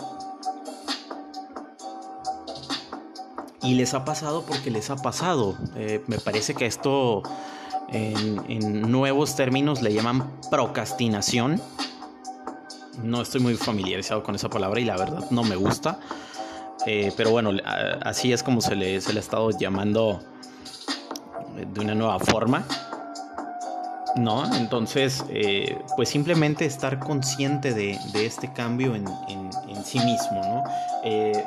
Y 3.62 3.75
les 3.75 3.95
ha 3.95 4.04
pasado 4.04 4.45
porque 4.47 4.71
les 4.71 4.90
ha 4.90 4.97
pasado. 4.97 5.57
Eh, 5.75 6.02
me 6.07 6.18
parece 6.18 6.54
que 6.54 6.66
esto 6.66 7.23
en, 7.92 8.90
nuevos 8.90 9.37
términos 9.37 9.83
le 9.83 9.92
llaman 9.92 10.30
procrastinación. 10.50 11.61
No 13.02 13.23
estoy 13.23 13.40
muy 13.40 13.54
familiarizado 13.54 14.23
con 14.23 14.35
esa 14.35 14.49
palabra 14.50 14.80
y 14.80 14.85
la 14.85 14.97
verdad 14.97 15.25
no 15.30 15.45
me 15.45 15.57
gusta. 15.57 16.00
Eh, 16.87 17.12
pero 17.16 17.30
bueno, 17.30 17.50
así 18.02 18.33
es 18.33 18.42
como 18.42 18.61
se 18.61 18.75
le, 18.75 19.00
se 19.00 19.12
le 19.12 19.18
ha 19.18 19.23
estado 19.23 19.50
llamando 19.50 20.21
de 21.54 21.80
una 21.80 21.95
nueva 21.95 22.18
forma. 22.18 22.64
¿no? 24.16 24.52
Entonces, 24.54 25.25
eh, 25.28 25.78
pues 25.97 26.09
simplemente 26.09 26.64
estar 26.64 26.99
consciente 26.99 27.73
de, 27.73 27.99
este 28.14 28.52
cambio 28.52 28.95
en, 28.95 29.07
sí 29.85 29.99
mismo, 30.00 30.42
¿no? 30.42 30.64
Eh, 31.04 31.45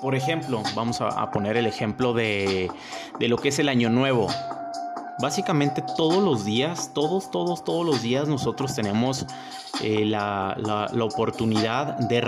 por 0.00 0.14
ejemplo, 0.14 0.62
vamos 0.74 1.00
a, 1.00 1.30
poner 1.30 1.56
el 1.56 1.66
ejemplo 1.66 2.12
de, 2.12 2.70
de, 3.18 3.28
lo 3.28 3.38
que 3.38 3.48
es 3.48 3.58
el 3.60 3.68
año 3.68 3.88
nuevo. 3.88 4.28
Básicamente 5.22 5.82
todos 5.96 6.20
los 6.20 6.44
días, 6.44 6.90
todos, 6.94 7.30
todos, 7.30 7.62
todos 7.62 7.86
los 7.86 8.02
días 8.02 8.26
nosotros 8.26 8.74
tenemos 8.74 9.24
eh, 9.80 10.04
la, 10.04 10.56
oportunidad 11.00 11.96
de, 11.96 12.20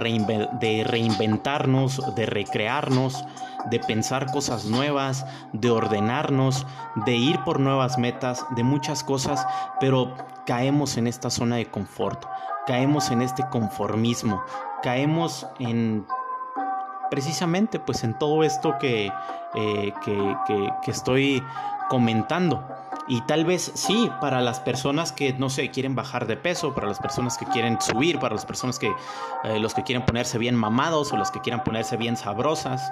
reinventarnos, 0.85 2.15
de 2.15 2.27
recrearnos, 2.27 3.25
de 3.69 3.81
pensar 3.81 4.31
cosas 4.31 4.67
nuevas, 4.67 5.27
de 5.53 5.71
ordenarnos, 5.71 6.69
de 7.05 7.17
ir 7.17 7.41
por 7.41 7.59
nuevas 7.59 7.99
metas, 7.99 8.47
de 8.55 8.63
muchas 8.63 9.03
cosas, 9.03 9.45
pero 9.81 10.15
caemos 10.47 10.97
en 10.97 11.09
esta 11.09 11.31
zona 11.31 11.57
de 11.57 11.67
confort, 11.67 12.25
caemos 12.65 13.11
en 13.11 13.23
este 13.23 13.45
conformismo, 13.49 14.41
caemos 14.85 15.49
en 15.59 16.07
precisamente 17.11 17.81
pues 17.81 18.05
en 18.05 18.17
todo 18.17 18.45
esto 18.45 18.79
que, 18.79 19.13
eh, 19.57 19.93
que 20.05 20.91
estoy 20.93 21.43
comentando. 21.89 22.65
Y 23.07 23.21
tal 23.23 23.45
vez 23.45 23.71
sí, 23.75 24.11
para 24.21 24.41
las 24.41 24.61
personas 24.61 25.13
que, 25.13 25.35
no 25.35 25.51
sé, 25.51 25.71
quieren 25.71 25.95
bajar 25.95 26.27
de 26.27 26.37
peso, 26.37 26.75
para 26.75 26.87
las 26.87 26.99
personas 26.99 27.37
que 27.37 27.45
quieren 27.47 27.79
subir, 27.81 28.19
para 28.19 28.35
las 28.35 28.47
personas 28.47 28.79
que, 28.79 28.93
eh, 29.45 29.59
los 29.59 29.75
que 29.75 29.83
quieren 29.83 30.07
ponerse 30.07 30.39
bien 30.39 30.55
mamados 30.55 31.13
o 31.13 31.17
los 31.17 31.31
que 31.31 31.41
quieran 31.41 31.63
ponerse 31.65 31.97
bien 31.99 32.17
sabrosas, 32.17 32.91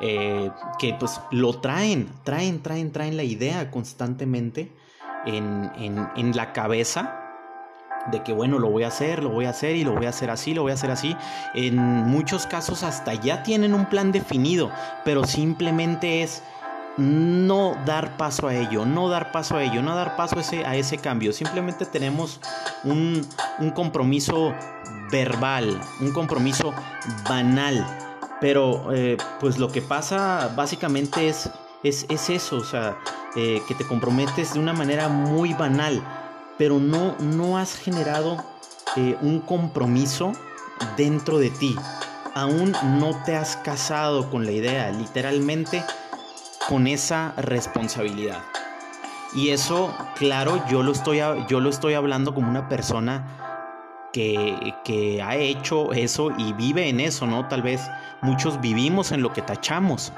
eh, 0.00 0.50
que 0.78 0.94
pues 0.94 1.20
lo 1.32 1.60
traen, 1.60 2.08
traen, 2.22 2.62
traen, 2.62 2.92
traen 2.92 3.16
la 3.16 3.24
idea 3.24 3.70
constantemente 3.70 4.72
en, 5.26 5.72
en, 5.76 6.08
en 6.14 6.36
la 6.36 6.52
cabeza 6.52 7.24
de 8.10 8.22
que 8.22 8.32
bueno, 8.32 8.58
lo 8.58 8.70
voy 8.70 8.84
a 8.84 8.88
hacer, 8.88 9.22
lo 9.22 9.30
voy 9.30 9.46
a 9.46 9.50
hacer 9.50 9.76
y 9.76 9.84
lo 9.84 9.92
voy 9.92 10.06
a 10.06 10.10
hacer 10.10 10.30
así, 10.30 10.54
lo 10.54 10.62
voy 10.62 10.70
a 10.70 10.74
hacer 10.74 10.90
así. 10.90 11.16
En 11.54 11.76
muchos 11.76 12.46
casos 12.46 12.82
hasta 12.82 13.14
ya 13.14 13.42
tienen 13.42 13.74
un 13.74 13.86
plan 13.86 14.12
definido, 14.12 14.70
pero 15.04 15.24
simplemente 15.24 16.22
es 16.22 16.42
no 16.98 17.76
dar 17.86 18.16
paso 18.16 18.48
a 18.48 18.54
ello, 18.54 18.84
no 18.84 19.08
dar 19.08 19.30
paso 19.30 19.56
a 19.56 19.62
ello, 19.62 19.82
no 19.82 19.94
dar 19.94 20.16
paso 20.16 20.36
a 20.36 20.40
ese, 20.40 20.66
a 20.66 20.76
ese 20.76 20.98
cambio. 20.98 21.32
Simplemente 21.32 21.86
tenemos 21.86 22.40
un, 22.84 23.26
compromiso 23.74 24.54
verbal, 25.10 25.80
un 26.00 26.12
compromiso 26.12 26.74
banal. 27.28 27.86
Pero 28.40 28.92
eh, 28.92 29.16
pues 29.40 29.58
lo 29.58 29.68
que 29.68 29.82
pasa 29.82 30.52
básicamente 30.56 31.28
es, 31.28 31.50
es, 31.82 32.06
eso, 32.30 32.56
o 32.56 32.64
sea, 32.64 32.98
eh, 33.36 33.62
que 33.66 33.74
te 33.74 33.84
comprometes 33.84 34.54
de 34.54 34.60
una 34.60 34.72
manera 34.72 35.08
muy 35.08 35.54
banal, 35.54 36.02
pero 36.56 36.78
no, 36.78 37.16
no 37.18 37.58
has 37.58 37.76
generado 37.76 38.36
eh, 38.96 39.16
un 39.22 39.40
compromiso 39.40 40.32
dentro 40.96 41.38
de 41.38 41.50
ti. 41.50 41.76
Aún 42.34 42.72
no 43.00 43.22
te 43.24 43.34
has 43.34 43.56
casado 43.56 44.30
con 44.30 44.44
la 44.44 44.52
idea, 44.52 44.90
literalmente 44.92 45.84
con 46.68 46.86
esa 46.86 47.32
responsabilidad. 47.38 48.44
Y 49.34 49.50
eso, 49.50 49.94
claro, 50.16 50.62
yo 50.68 50.82
lo 50.82 50.92
estoy, 50.92 51.20
yo 51.48 51.60
lo 51.60 51.70
estoy 51.70 51.94
hablando 51.94 52.34
como 52.34 52.50
una 52.50 52.68
persona 52.68 54.10
que, 54.12 54.74
que, 54.84 55.22
ha 55.22 55.36
hecho 55.36 55.92
eso 55.94 56.30
y 56.36 56.52
vive 56.52 56.88
en 56.88 57.00
eso, 57.00 57.26
¿no? 57.26 57.48
Tal 57.48 57.62
vez 57.62 57.80
muchos 58.20 58.60
vivimos 58.60 59.12
en 59.12 59.22
lo 59.22 59.32
que 59.32 59.40
tachamos. 59.40 60.12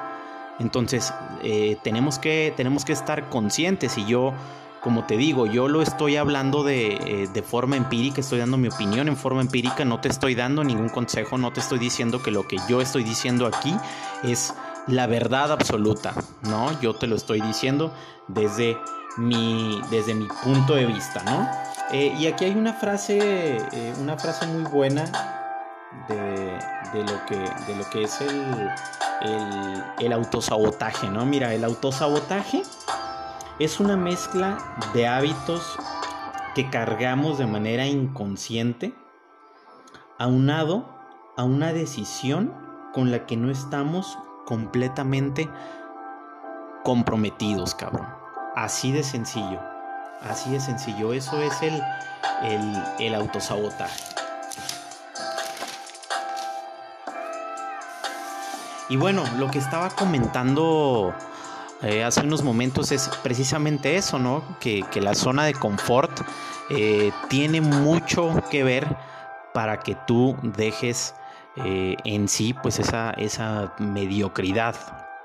Entonces, 0.59 1.14
eh, 1.42 1.76
tenemos, 1.85 2.19
que, 2.19 2.52
tenemos 2.57 2.85
que 2.85 2.92
estar 2.92 3.28
conscientes 3.28 3.97
y 3.97 4.04
yo, 4.07 4.33
como 4.80 5.04
te 5.04 5.16
digo, 5.16 5.47
yo 5.47 5.69
lo 5.69 5.83
estoy 5.83 6.16
hablando 6.16 6.64
de, 6.64 6.95
eh, 6.95 7.28
de 7.33 7.42
forma 7.42 7.76
empírica, 7.76 8.21
estoy 8.21 8.40
dando 8.40 8.57
mi 8.59 8.69
opinión 8.69 9.09
en 9.09 9.16
forma 9.16 9.40
empírica, 9.40 9.85
no 9.85 10.00
te 10.00 10.09
estoy 10.09 10.35
dando 10.35 10.64
ningún 10.64 10.88
consejo, 10.88 11.38
no 11.38 11.52
te 11.52 11.61
estoy 11.61 11.78
diciendo 11.78 12.23
que 12.23 12.30
lo 12.30 12.47
que 12.47 12.59
yo 12.69 12.80
estoy 12.80 13.04
diciendo 13.04 13.47
aquí 13.47 13.75
es 14.23 14.52
la 14.87 15.07
verdad 15.07 15.53
absoluta, 15.53 16.15
¿no? 16.43 16.79
Yo 16.81 16.95
te 16.95 17.07
lo 17.07 17.17
estoy 17.17 17.41
diciendo 17.41 17.93
desde 18.29 18.79
mi, 19.17 19.81
desde 19.91 20.15
mi 20.15 20.27
punto 20.43 20.75
de 20.75 20.87
vista, 20.87 21.23
¿no? 21.25 21.49
Eh, 21.93 22.15
y 22.19 22.27
aquí 22.27 22.45
hay 22.45 22.53
una 22.53 22.73
frase, 22.73 23.59
eh, 23.73 23.95
una 24.01 24.17
frase 24.17 24.47
muy 24.47 24.71
buena 24.71 25.05
de, 26.09 26.59
lo, 26.95 27.27
que, 27.27 27.37
de 27.37 27.77
lo 27.77 27.91
que 27.91 28.05
es 28.05 28.21
el, 28.21 28.71
el, 29.23 29.85
el 29.99 30.13
autosabotaje, 30.13 31.09
¿no? 31.09 31.27
Mira, 31.27 31.53
el 31.53 31.65
autosabotaje 31.65 32.63
es 33.59 33.81
una 33.81 33.97
mezcla 33.97 34.59
de 34.95 35.07
hábitos 35.07 35.77
que 36.55 36.71
cargamos 36.71 37.39
de 37.39 37.47
manera 37.47 37.87
inconsciente, 37.87 38.95
aunado 40.19 40.89
a 41.37 41.45
una 41.45 41.73
decisión 41.73 42.55
con 42.93 43.11
la 43.11 43.27
que 43.27 43.37
no 43.37 43.51
estamos 43.51 44.19
completamente 44.47 45.49
comprometidos, 46.85 47.75
cabrón. 47.75 48.09
Así 48.57 48.93
de 48.93 49.03
sencillo. 49.03 49.61
Así 50.23 50.51
de 50.51 50.61
sencillo. 50.61 51.13
Eso 51.13 51.41
es 51.41 51.63
el, 51.63 51.81
el, 52.43 52.83
el 52.99 53.15
autosabotaje. 53.15 54.03
Y 58.89 58.97
bueno, 58.97 59.23
lo 59.39 59.49
que 59.51 59.59
estaba 59.59 59.89
comentando 59.91 61.15
eh, 61.83 62.05
hace 62.05 62.21
unos 62.21 62.43
momentos 62.43 62.93
es 62.93 63.09
precisamente 63.23 63.97
eso, 63.97 64.19
¿no? 64.19 64.43
Que, 64.59 64.85
la 64.97 65.15
zona 65.15 65.45
de 65.45 65.55
confort 65.55 66.11
eh, 66.69 67.11
tiene 67.29 67.61
mucho 67.61 68.43
que 68.51 68.65
ver 68.65 68.97
para 69.55 69.79
que 69.79 69.97
tú 70.07 70.37
dejes 70.43 71.15
eh, 71.64 71.97
en 72.05 72.29
sí 72.29 72.55
pues 72.55 72.79
esa, 72.79 73.11
esa 73.12 73.75
mediocridad 73.79 74.75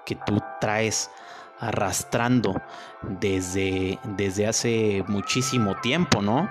que 0.06 0.16
tú 0.16 0.42
traes 0.62 1.10
arrastrando 1.60 2.62
desde, 3.02 4.00
desde 4.04 4.48
hace 4.48 5.04
muchísimo 5.08 5.76
tiempo, 5.82 6.22
¿no? 6.22 6.50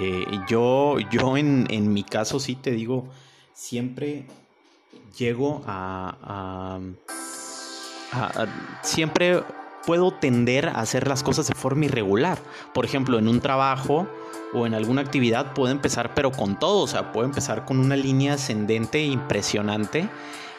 Eh, 0.00 0.24
yo, 0.48 0.98
yo 1.10 1.36
en, 1.36 1.66
en, 1.70 1.92
mi 1.92 2.04
caso 2.04 2.40
sí 2.40 2.54
te 2.56 2.70
digo, 2.70 3.08
siempre 3.52 4.26
llego 5.16 5.62
a, 5.66 6.80
a, 8.12 8.46
siempre 8.82 9.42
puedo 9.86 10.12
tender 10.12 10.68
a 10.68 10.80
hacer 10.80 11.08
las 11.08 11.22
cosas 11.22 11.46
de 11.46 11.54
forma 11.54 11.86
irregular. 11.86 12.38
Por 12.72 12.84
ejemplo, 12.84 13.18
en 13.18 13.28
un 13.28 13.40
trabajo 13.40 14.06
o 14.52 14.66
en 14.66 14.74
alguna 14.74 15.02
actividad 15.02 15.52
puedo 15.52 15.72
empezar 15.72 16.14
pero 16.14 16.30
con 16.30 16.58
todo, 16.58 16.82
o 16.82 16.86
sea, 16.86 17.12
puedo 17.12 17.26
empezar 17.26 17.64
con 17.64 17.78
una 17.78 17.96
línea 17.96 18.34
ascendente 18.34 19.02
impresionante 19.02 20.08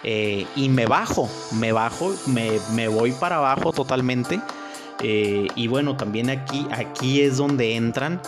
eh, 0.03 0.45
y 0.55 0.69
me 0.69 0.85
bajo, 0.85 1.29
me 1.53 1.71
bajo, 1.71 2.13
me, 2.27 2.87
voy 2.87 3.11
para 3.11 3.37
abajo 3.37 3.71
totalmente. 3.73 4.39
Eh, 5.01 5.47
y 5.55 5.67
bueno, 5.67 5.97
también 5.97 6.29
aquí, 6.29 6.67
aquí 6.71 7.21
es 7.21 7.37
donde 7.37 7.75
entran 7.75 8.21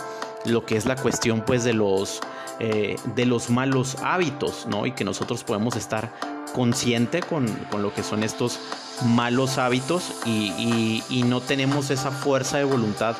lo 0.44 0.66
que 0.66 0.76
es 0.76 0.86
la 0.86 0.96
cuestión 0.96 1.42
pues 1.42 1.64
de 1.64 1.74
los, 1.74 2.20
eh, 2.58 2.96
de 3.14 3.26
los 3.26 3.50
malos 3.50 3.96
hábitos, 4.02 4.66
¿no? 4.66 4.86
Y 4.86 4.92
que 4.92 5.04
nosotros 5.04 5.44
podemos 5.44 5.76
estar 5.76 6.10
consciente 6.54 7.20
con, 7.20 7.46
lo 7.78 7.92
que 7.94 8.02
son 8.02 8.22
estos 8.22 8.58
malos 9.04 9.58
hábitos 9.58 10.12
y, 10.24 11.24
no 11.26 11.40
tenemos 11.40 11.90
esa 11.90 12.10
fuerza 12.10 12.58
de 12.58 12.64
voluntad 12.64 13.16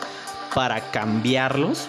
para 0.54 0.90
cambiarlos 0.90 1.88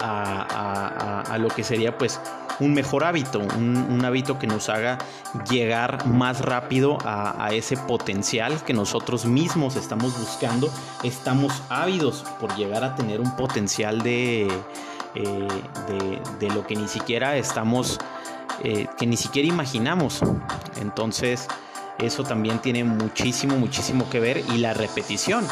a, 0.00 1.36
lo 1.38 1.48
que 1.48 1.64
sería 1.64 1.96
pues 1.96 2.20
un 2.58 2.74
mejor 2.74 3.04
hábito, 3.04 3.38
un, 3.38 4.04
hábito 4.04 4.38
que 4.38 4.46
nos 4.46 4.68
haga 4.68 4.98
llegar 5.50 6.06
más 6.06 6.40
rápido 6.40 6.98
a, 7.04 7.48
ese 7.52 7.76
potencial 7.76 8.62
que 8.64 8.72
nosotros 8.72 9.26
mismos 9.26 9.76
estamos 9.76 10.18
buscando. 10.18 10.70
Estamos 11.02 11.62
ávidos 11.68 12.24
por 12.40 12.54
llegar 12.56 12.84
a 12.84 12.94
tener 12.94 13.20
un 13.20 13.36
potencial 13.36 14.02
de, 14.02 14.48
eh, 15.16 16.20
de, 16.38 16.50
lo 16.50 16.66
que 16.66 16.76
ni 16.76 16.88
siquiera 16.88 17.36
estamos, 17.36 17.98
eh, 18.62 18.86
que 18.98 19.06
ni 19.06 19.16
siquiera 19.16 19.48
imaginamos. 19.48 20.20
Entonces, 20.80 21.48
eso 21.98 22.24
también 22.24 22.58
tiene 22.60 22.84
muchísimo, 22.84 23.56
muchísimo 23.56 24.08
que 24.10 24.20
ver 24.20 24.42
y 24.54 24.58
la 24.58 24.74
repetición. 24.74 25.46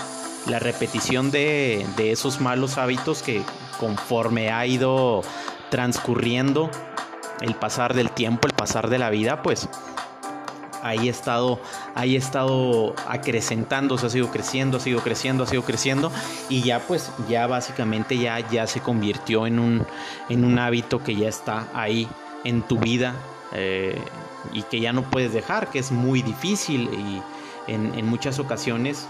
La 0.46 0.58
repetición 0.58 1.30
de, 1.30 1.86
de 1.96 2.12
esos 2.12 2.40
malos 2.40 2.76
hábitos 2.76 3.22
que 3.22 3.42
conforme 3.80 4.50
ha 4.50 4.66
ido 4.66 5.22
transcurriendo 5.70 6.70
el 7.40 7.54
pasar 7.54 7.94
del 7.94 8.10
tiempo, 8.10 8.46
el 8.46 8.52
pasar 8.52 8.90
de 8.90 8.98
la 8.98 9.10
vida, 9.10 9.42
pues 9.42 9.68
ahí 10.84 11.08
ha 11.08 11.10
estado, 11.10 11.58
ahí 11.94 12.14
ha 12.14 12.18
estado 12.18 12.94
acrecentándose, 13.08 14.06
ha 14.06 14.10
sido 14.10 14.30
creciendo, 14.30 14.76
ha 14.76 14.80
sido 14.80 15.00
creciendo, 15.00 15.44
ha 15.44 15.46
sido 15.46 15.62
creciendo 15.62 16.12
y 16.50 16.62
ya 16.62 16.80
pues 16.80 17.10
ya 17.28 17.46
básicamente 17.46 18.18
ya, 18.18 18.38
ya 18.50 18.66
se 18.66 18.80
convirtió 18.80 19.46
en 19.46 19.58
un, 19.58 19.86
en 20.28 20.44
un 20.44 20.58
hábito 20.58 21.02
que 21.02 21.16
ya 21.16 21.28
está 21.28 21.66
ahí 21.72 22.06
en 22.44 22.62
tu 22.62 22.78
vida 22.78 23.14
eh, 23.52 24.00
y 24.52 24.62
que 24.62 24.80
ya 24.80 24.92
no 24.92 25.02
puedes 25.02 25.32
dejar, 25.32 25.70
que 25.70 25.78
es 25.78 25.90
muy 25.90 26.22
difícil 26.22 26.90
y 26.92 27.22
en, 27.72 27.94
en 27.94 28.06
muchas 28.06 28.38
ocasiones 28.38 29.08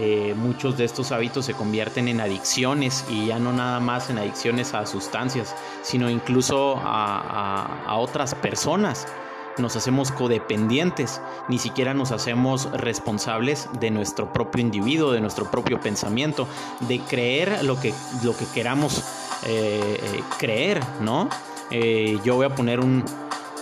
eh, 0.00 0.32
muchos 0.36 0.78
de 0.78 0.84
estos 0.84 1.10
hábitos 1.10 1.46
se 1.46 1.54
convierten 1.54 2.06
en 2.06 2.20
adicciones 2.20 3.04
y 3.10 3.26
ya 3.26 3.40
no 3.40 3.52
nada 3.52 3.80
más 3.80 4.10
en 4.10 4.18
adicciones 4.18 4.72
a 4.72 4.86
sustancias, 4.86 5.56
sino 5.82 6.08
incluso 6.08 6.76
a, 6.80 7.96
otras 7.96 8.36
personas. 8.36 9.08
Nos 9.56 9.74
hacemos 9.74 10.12
codependientes, 10.12 11.20
ni 11.48 11.58
siquiera 11.58 11.94
nos 11.94 12.12
hacemos 12.12 12.70
responsables 12.70 13.68
de 13.80 13.90
nuestro 13.90 14.32
propio 14.32 14.60
individuo, 14.62 15.10
de 15.10 15.20
nuestro 15.20 15.50
propio 15.50 15.80
pensamiento, 15.80 16.46
de 16.78 17.00
creer 17.00 17.64
lo 17.64 17.80
que, 17.80 17.92
lo 18.22 18.36
que 18.36 18.46
queramos 18.54 19.02
eh, 19.46 20.22
creer, 20.38 20.80
¿no? 21.00 21.28
Yo 21.70 22.34
voy 22.36 22.46
a 22.46 22.54
poner 22.54 22.80
un, 22.80 23.04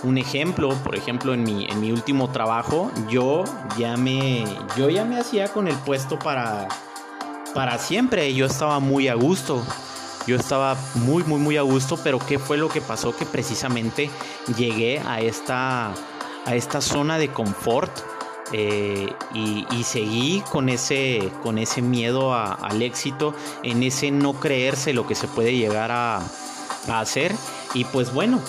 un 0.03 0.17
ejemplo, 0.17 0.69
por 0.83 0.95
ejemplo, 0.95 1.33
en 1.33 1.43
mi, 1.43 1.65
en 1.65 1.81
mi 1.81 1.91
último 1.91 2.29
trabajo, 2.29 2.91
yo 3.09 3.43
ya 3.77 3.97
me, 3.97 4.45
yo 4.77 4.89
ya 4.89 5.05
me 5.05 5.19
hacía 5.19 5.47
con 5.49 5.67
el 5.67 5.75
puesto 5.75 6.19
para, 6.19 6.67
para 7.53 7.77
siempre. 7.77 8.33
Yo 8.33 8.45
estaba 8.45 8.79
muy 8.79 9.07
a 9.07 9.15
gusto. 9.15 9.63
Yo 10.27 10.35
estaba 10.35 10.75
muy, 10.95 11.23
muy, 11.23 11.39
muy 11.39 11.57
a 11.57 11.61
gusto, 11.61 11.97
pero 12.03 12.19
¿qué 12.19 12.37
fue 12.37 12.57
lo 12.57 12.67
que 12.67 12.81
pasó? 12.81 13.15
Que 13.15 13.25
precisamente 13.25 14.09
llegué 14.57 14.99
a 14.99 15.21
esta, 15.21 15.93
a 16.45 16.55
esta 16.55 16.81
zona 16.81 17.17
de 17.17 17.29
confort 17.29 17.91
eh, 18.51 19.09
y, 19.33 19.83
seguí 19.83 20.43
con 20.51 20.67
ese, 20.67 21.31
con 21.43 21.57
ese 21.57 21.81
miedo 21.81 22.33
al 22.33 22.81
éxito, 22.81 23.33
en 23.63 23.83
ese 23.83 24.11
no 24.11 24.33
creerse 24.33 24.93
lo 24.93 25.07
que 25.07 25.15
se 25.15 25.27
puede 25.27 25.55
llegar 25.55 25.91
a, 25.91 26.17
a 26.17 26.99
hacer. 26.99 27.33
Y 27.73 27.85
pues 27.85 28.13
bueno, 28.13 28.39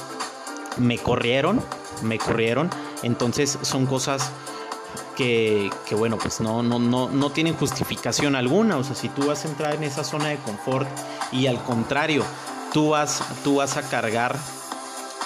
me 0.78 0.98
corrieron, 0.98 1.60
me 2.02 2.18
corrieron. 2.18 2.70
Entonces 3.02 3.58
son 3.62 3.86
cosas 3.86 4.30
que, 5.16 5.70
bueno, 5.96 6.16
pues 6.16 6.40
no, 6.40 6.62
no, 6.62 6.78
no, 6.78 7.08
no 7.08 7.30
tienen 7.30 7.54
justificación 7.54 8.36
alguna. 8.36 8.76
O 8.76 8.84
sea, 8.84 8.94
si 8.94 9.08
tú 9.08 9.26
vas 9.26 9.44
a 9.44 9.48
entrar 9.48 9.74
en 9.74 9.82
esa 9.82 10.04
zona 10.04 10.28
de 10.28 10.36
confort 10.36 10.88
y 11.32 11.48
al 11.48 11.62
contrario, 11.62 12.24
tú 12.72 12.90
vas, 12.90 13.22
tú 13.42 13.56
vas 13.56 13.76
a 13.76 13.82
cargar 13.82 14.36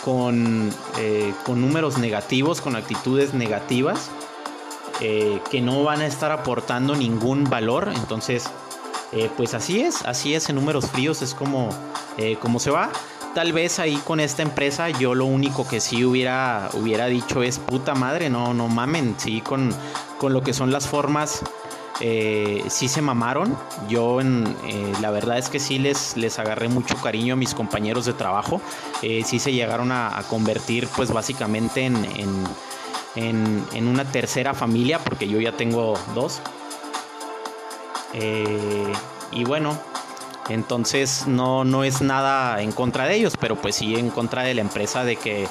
con, 0.02 0.70
eh, 0.98 1.34
con 1.44 1.60
números 1.60 1.98
negativos, 1.98 2.62
con 2.62 2.74
actitudes 2.74 3.34
negativas, 3.34 4.10
eh, 5.00 5.40
que 5.50 5.60
no 5.60 5.82
van 5.84 6.00
a 6.00 6.06
estar 6.06 6.32
aportando 6.32 6.96
ningún 6.96 7.44
valor. 7.44 7.92
Entonces, 7.94 8.44
eh, 9.12 9.30
pues 9.36 9.52
así 9.52 9.82
es, 9.82 10.02
así 10.06 10.34
es, 10.34 10.48
en 10.48 10.56
números 10.56 10.86
fríos 10.86 11.20
es 11.20 11.34
como, 11.34 11.68
como 12.40 12.58
se 12.60 12.70
va 12.70 12.90
tal 13.34 13.52
vez 13.52 13.78
ahí 13.78 13.96
con 13.96 14.20
esta 14.20 14.42
empresa 14.42 14.90
yo 14.90 15.14
lo 15.14 15.24
único 15.24 15.66
que 15.66 15.80
sí 15.80 16.04
hubiera, 16.04 16.70
hubiera 16.74 17.06
dicho 17.06 17.42
es 17.42 17.58
puta 17.58 17.94
madre, 17.94 18.30
no, 18.30 18.54
no 18.54 18.68
mamen, 18.68 19.14
sí, 19.18 19.40
con, 19.40 19.74
con 20.18 20.32
lo 20.32 20.42
que 20.42 20.52
son 20.52 20.70
las 20.72 20.86
formas. 20.86 21.42
Eh, 22.00 22.64
sí 22.68 22.88
se 22.88 23.00
mamaron. 23.00 23.56
Yo 23.88 24.20
en, 24.20 24.56
eh, 24.64 24.92
la 25.00 25.10
verdad 25.10 25.38
es 25.38 25.48
que 25.48 25.60
sí 25.60 25.78
les, 25.78 26.16
les 26.16 26.38
agarré 26.38 26.68
mucho 26.68 26.96
cariño 26.96 27.34
a 27.34 27.36
mis 27.36 27.54
compañeros 27.54 28.06
de 28.06 28.12
trabajo. 28.12 28.60
Eh, 29.02 29.22
sí 29.24 29.38
se 29.38 29.52
llegaron 29.52 29.92
a, 29.92 30.22
convertir 30.28 30.88
pues 30.96 31.12
básicamente 31.12 31.84
en, 31.84 31.96
en, 33.14 33.64
en, 33.72 33.86
una 33.86 34.04
tercera 34.04 34.54
familia 34.54 34.98
porque 34.98 35.28
yo 35.28 35.40
ya 35.40 35.52
tengo 35.52 35.94
dos. 36.14 36.40
y 39.32 39.44
bueno, 39.44 39.78
entonces 40.48 41.26
no, 41.26 41.64
no 41.64 41.84
es 41.84 42.02
nada 42.02 42.62
en 42.62 42.72
contra 42.72 43.06
de 43.06 43.16
ellos, 43.16 43.36
pero 43.38 43.56
pues 43.56 43.76
sí 43.76 43.94
en 43.96 44.10
contra 44.10 44.42
de 44.42 44.54
la 44.54 44.60
empresa 44.60 45.04
de 45.04 45.16
que, 45.16 45.48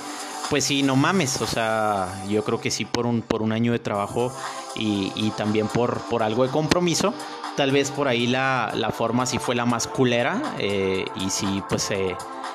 pues 0.50 0.66
sí, 0.66 0.84
no 0.84 0.96
mames. 0.96 1.42
O 1.42 1.48
sea, 1.48 2.24
yo 2.28 2.44
creo 2.44 2.60
que 2.60 2.72
sí 2.72 2.86
por 2.86 3.06
un, 3.06 3.22
por 3.22 3.42
un 3.42 3.52
año 3.52 3.72
de 3.72 3.80
trabajo 3.80 4.34
y, 4.76 5.32
también 5.38 5.68
por, 5.68 6.00
por 6.02 6.24
algo 6.24 6.44
de 6.44 6.50
compromiso. 6.50 7.14
Tal 7.56 7.72
vez 7.72 7.92
por 7.92 8.08
ahí 8.08 8.28
la, 8.28 8.94
forma 8.96 9.26
sí 9.26 9.38
fue 9.38 9.56
la 9.56 9.66
más 9.66 9.88
culera 9.88 10.42
eh, 10.58 11.06
y 11.16 11.30
sí 11.30 11.62
pues 11.70 11.90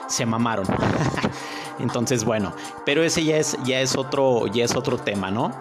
se 0.08 0.26
mamaron. 0.26 0.66
Entonces, 1.78 2.24
bueno, 2.24 2.54
pero 2.84 3.02
ese 3.02 3.24
ya 3.24 3.36
es, 3.36 3.56
ya 3.64 3.80
es 3.80 3.96
otro, 3.96 4.46
ya 4.46 4.64
es 4.64 4.74
otro 4.74 4.96
tema, 4.98 5.30
¿no? 5.30 5.52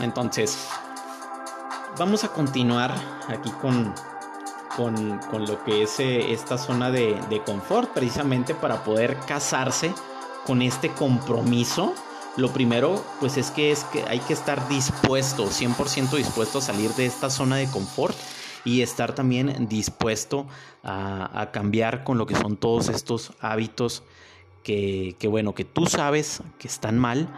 Entonces, 0.00 0.68
vamos 1.98 2.24
a 2.24 2.28
continuar 2.28 2.94
aquí 3.28 3.50
con, 3.60 3.92
con, 4.78 5.20
lo 5.44 5.64
que 5.64 5.82
es 5.82 5.98
eh, 5.98 6.32
esta 6.32 6.56
zona 6.56 6.92
de, 6.92 7.42
confort, 7.44 7.92
precisamente 7.92 8.54
para 8.54 8.84
poder 8.84 9.16
casarse 9.26 9.92
con 10.46 10.62
este 10.62 10.90
compromiso. 10.90 11.94
Lo 12.36 12.52
primero, 12.52 13.04
pues 13.18 13.36
es 13.36 13.50
que, 13.50 13.72
es 13.72 13.82
que 13.82 14.04
hay 14.04 14.20
que 14.20 14.34
estar 14.34 14.68
dispuesto, 14.68 15.46
100% 15.46 16.16
dispuesto 16.16 16.58
a 16.58 16.60
salir 16.60 16.92
de 16.92 17.06
esta 17.06 17.28
zona 17.28 17.56
de 17.56 17.68
confort 17.68 18.16
y 18.64 18.82
estar 18.82 19.16
también 19.16 19.66
dispuesto 19.68 20.46
a, 20.84 21.48
cambiar 21.52 22.04
con 22.04 22.16
lo 22.16 22.26
que 22.26 22.36
son 22.36 22.56
todos 22.56 22.88
estos 22.88 23.32
hábitos 23.40 24.04
que, 24.62 25.16
bueno, 25.28 25.56
que 25.56 25.64
tú 25.64 25.86
sabes 25.86 26.40
que 26.58 26.68
están 26.68 26.98
mal, 26.98 27.28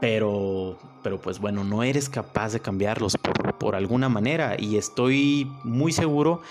pero, 0.00 0.78
pero 1.02 1.20
pues 1.20 1.40
bueno, 1.40 1.64
no 1.64 1.82
eres 1.82 2.08
capaz 2.08 2.52
de 2.52 2.60
cambiarlos 2.60 3.16
por, 3.16 3.58
por 3.58 3.74
alguna 3.74 4.08
manera 4.08 4.56
y 4.58 4.76
estoy 4.76 5.50
muy 5.64 5.90
seguro 5.90 6.42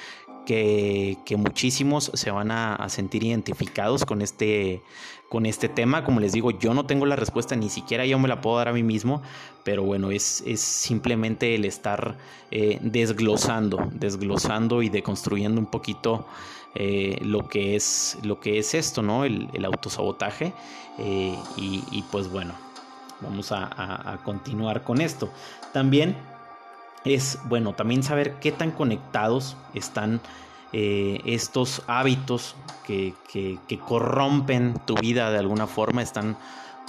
que, 0.46 1.18
muchísimos 1.38 2.12
se 2.14 2.32
van 2.32 2.52
a, 2.52 2.88
sentir 2.90 3.24
identificados 3.24 4.06
con 4.06 4.22
este, 4.22 4.82
con 5.30 5.46
este 5.46 5.68
tema. 5.68 6.04
Como 6.04 6.20
les 6.20 6.32
digo, 6.32 6.52
yo 6.52 6.74
no 6.74 6.86
tengo 6.86 7.06
la 7.06 7.16
respuesta, 7.16 7.56
ni 7.56 7.70
siquiera 7.70 8.06
yo 8.06 8.20
me 8.20 8.28
la 8.28 8.42
puedo 8.42 8.58
dar 8.58 8.70
a 8.70 8.74
mí 8.74 8.84
mismo, 8.84 9.22
pero 9.64 9.84
bueno, 9.84 10.12
es, 10.12 10.44
es 10.46 10.62
simplemente 10.62 11.56
el 11.56 11.66
estar 11.66 12.18
eh, 12.52 12.80
desglosando, 12.82 13.90
desglosando 13.92 14.82
y 14.82 14.90
deconstruyendo 14.90 15.60
un 15.60 15.68
poquito 15.68 16.26
eh, 16.76 17.18
lo, 17.22 17.48
que 17.48 17.78
es, 17.78 18.18
lo 18.24 18.42
que 18.42 18.60
es 18.60 18.74
esto, 18.74 19.02
¿no? 19.02 19.24
El, 19.24 19.66
autosabotaje. 19.66 20.54
Eh, 21.00 21.36
y, 21.58 22.04
pues 22.12 22.30
bueno, 22.30 22.54
vamos 23.22 23.52
a, 23.52 24.20
continuar 24.24 24.84
con 24.84 25.02
esto. 25.02 25.30
También 25.74 26.16
es, 27.06 27.40
bueno, 27.46 27.74
también 27.74 28.04
saber 28.04 28.40
qué 28.40 28.52
tan 28.52 28.72
conectados 28.72 29.56
están 29.74 30.20
eh, 30.74 31.22
estos 31.26 31.84
hábitos 31.88 32.56
que, 32.86 33.14
que, 33.32 33.80
corrompen 33.80 34.74
tu 34.86 34.96
vida 34.96 35.32
de 35.32 35.40
alguna 35.40 35.68
forma, 35.68 36.02
están 36.02 36.38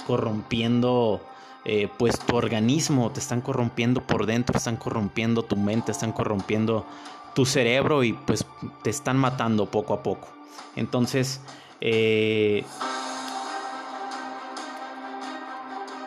corrompiendo 0.05 1.21
pues 1.97 2.17
tu 2.17 2.37
organismo, 2.37 3.11
te 3.11 3.19
están 3.19 3.41
corrompiendo 3.41 4.01
por 4.01 4.25
dentro, 4.25 4.57
están 4.57 4.77
corrompiendo 4.77 5.43
tu 5.43 5.57
mente, 5.57 5.91
están 5.91 6.13
corrompiendo 6.13 6.85
tu 7.37 7.45
cerebro 7.45 8.03
y 8.03 8.13
pues 8.13 8.45
te 8.83 8.89
están 8.89 9.17
matando 9.17 9.67
poco 9.67 9.93
a 9.93 10.01
poco. 10.01 10.27
Entonces, 10.75 11.39
eh, 11.81 12.63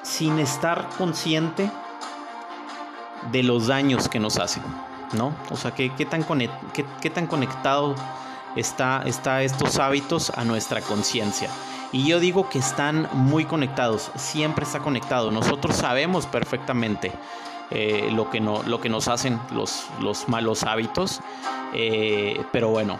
sin 0.02 0.40
estar 0.40 0.88
consciente 0.98 1.70
de 3.32 3.42
los 3.42 3.66
daños 3.66 4.08
que 4.08 4.18
nos 4.18 4.38
hacen, 4.38 4.62
¿no? 5.12 5.34
O 5.50 5.56
sea, 5.56 5.74
¿qué, 5.74 5.90
tan, 6.08 6.24
qué, 7.00 7.10
tan 7.10 7.26
conectado 7.26 7.94
está, 8.56 9.02
estos 9.04 9.78
hábitos 9.78 10.30
a 10.30 10.44
nuestra 10.44 10.80
conciencia? 10.80 11.50
Y 11.92 12.06
yo 12.06 12.20
digo 12.20 12.48
que 12.48 12.58
están 12.58 13.08
muy 13.12 13.44
conectados, 13.44 14.10
siempre 14.14 14.64
está 14.64 14.78
conectado. 14.78 15.30
Nosotros 15.30 15.76
sabemos 15.76 16.26
perfectamente 16.26 17.12
eh, 17.70 18.10
lo, 18.12 18.30
que 18.30 18.40
nos 18.40 19.08
hacen 19.08 19.40
los, 19.50 19.86
los 20.00 20.28
malos 20.28 20.62
hábitos. 20.62 21.20
Eh, 21.72 22.42
pero 22.52 22.68
bueno, 22.68 22.98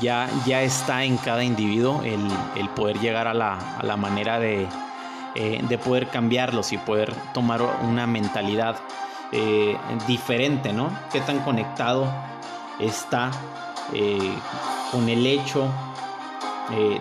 ya, 0.00 0.28
ya 0.44 0.62
está 0.62 1.04
en 1.04 1.16
cada 1.16 1.44
individuo 1.44 2.02
el, 2.04 2.68
poder 2.70 2.98
llegar 2.98 3.28
a 3.28 3.34
la, 3.34 3.96
manera 3.96 4.38
de, 4.38 4.66
eh, 5.36 5.62
de, 5.68 5.78
poder 5.78 6.08
cambiarlos 6.08 6.72
y 6.72 6.78
poder 6.78 7.14
tomar 7.32 7.62
una 7.82 8.06
mentalidad 8.06 8.76
diferente, 10.06 10.72
¿no? 10.72 10.90
Qué 11.12 11.20
tan 11.20 11.40
conectado 11.40 12.06
está 12.78 13.32
con 14.92 15.08
el 15.08 15.26
hecho 15.26 15.68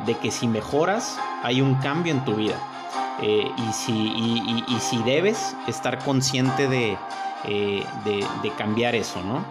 de 0.05 0.17
que 0.17 0.31
si 0.31 0.47
mejoras 0.47 1.19
hay 1.43 1.61
un 1.61 1.75
cambio 1.75 2.11
en 2.11 2.25
tu 2.25 2.33
vida. 2.33 2.57
Eh, 3.21 3.49
y, 3.57 3.73
si, 3.73 4.63
si 4.79 5.01
debes 5.03 5.55
estar 5.67 6.03
consciente 6.03 6.67
de, 6.67 6.97
eh, 7.45 7.83
de, 8.03 8.49
cambiar 8.57 8.93
eso, 8.93 9.21
¿no? 9.23 9.45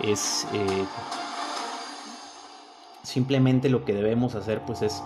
Es 0.00 0.46
eh, 0.54 0.84
simplemente 3.02 3.68
lo 3.68 3.84
que 3.84 3.92
debemos 3.92 4.34
hacer 4.34 4.62
pues 4.62 4.82
es 4.82 5.02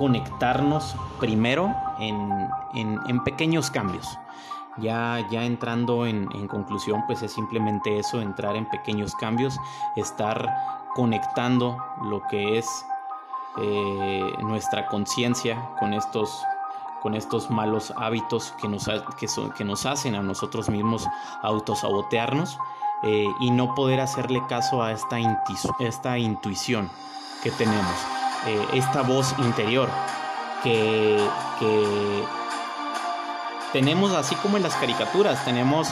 conectarnos 0.00 0.96
primero 1.18 1.76
en, 1.98 3.20
pequeños 3.22 3.70
cambios. 3.70 4.18
Ya, 4.78 5.22
ya 5.30 5.44
entrando 5.44 6.06
en, 6.06 6.26
en, 6.34 6.48
conclusión, 6.48 7.04
pues 7.06 7.20
es 7.20 7.32
simplemente 7.32 7.98
eso, 7.98 8.22
entrar 8.22 8.56
en 8.56 8.64
pequeños 8.64 9.14
cambios, 9.14 9.58
estar 9.96 10.48
conectando 10.94 11.76
lo 12.02 12.22
que 12.30 12.56
es 12.56 12.86
nuestra 14.42 14.86
conciencia 14.86 15.70
con 15.78 15.92
estos 15.92 16.42
con 17.02 17.14
estos 17.14 17.50
malos 17.50 17.92
hábitos 17.96 18.54
que 18.60 18.68
nos, 18.68 18.88
que 19.18 19.26
son, 19.26 19.52
que 19.52 19.64
nos 19.64 19.86
hacen 19.86 20.14
a 20.14 20.22
nosotros 20.22 20.68
mismos 20.68 21.06
autosabotearnos 21.42 22.58
eh, 23.02 23.24
y 23.40 23.50
no 23.50 23.74
poder 23.74 24.00
hacerle 24.00 24.42
caso 24.48 24.82
a 24.82 24.92
esta, 24.92 25.18
esta 25.78 26.18
intuición 26.18 26.90
que 27.42 27.50
tenemos, 27.50 27.96
eh, 28.46 28.66
esta 28.74 29.02
voz 29.02 29.34
interior 29.38 29.88
que, 30.62 31.18
que, 31.58 32.24
tenemos 33.72 34.12
así 34.12 34.34
como 34.36 34.56
en 34.56 34.64
las 34.64 34.74
caricaturas, 34.74 35.44
tenemos 35.44 35.88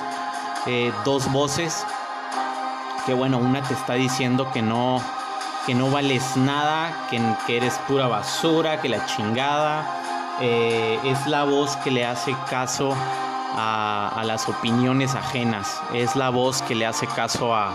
eh, 0.66 0.92
dos 1.04 1.30
voces 1.30 1.86
que 3.06 3.14
bueno, 3.14 3.38
una 3.38 3.62
te 3.62 3.72
está 3.72 3.94
diciendo 3.94 4.50
que 4.52 4.62
no, 4.62 5.00
que 5.64 5.74
no 5.74 5.90
vales 5.90 6.36
nada, 6.36 7.06
que, 7.08 7.22
que 7.46 7.56
eres 7.56 7.78
pura 7.86 8.06
basura, 8.06 8.80
que 8.82 8.88
la 8.88 9.06
chingada, 9.06 9.98
eh, 10.40 11.00
es 11.04 11.26
la 11.26 11.42
voz 11.42 11.76
que 11.78 11.90
le 11.90 12.06
hace 12.06 12.32
caso 12.48 12.94
a, 13.56 14.22
las 14.24 14.48
opiniones 14.48 15.16
ajenas, 15.16 15.80
es 15.92 16.14
la 16.14 16.30
voz 16.30 16.62
que 16.62 16.76
le 16.76 16.86
hace 16.86 17.06
caso 17.08 17.54
a, 17.54 17.74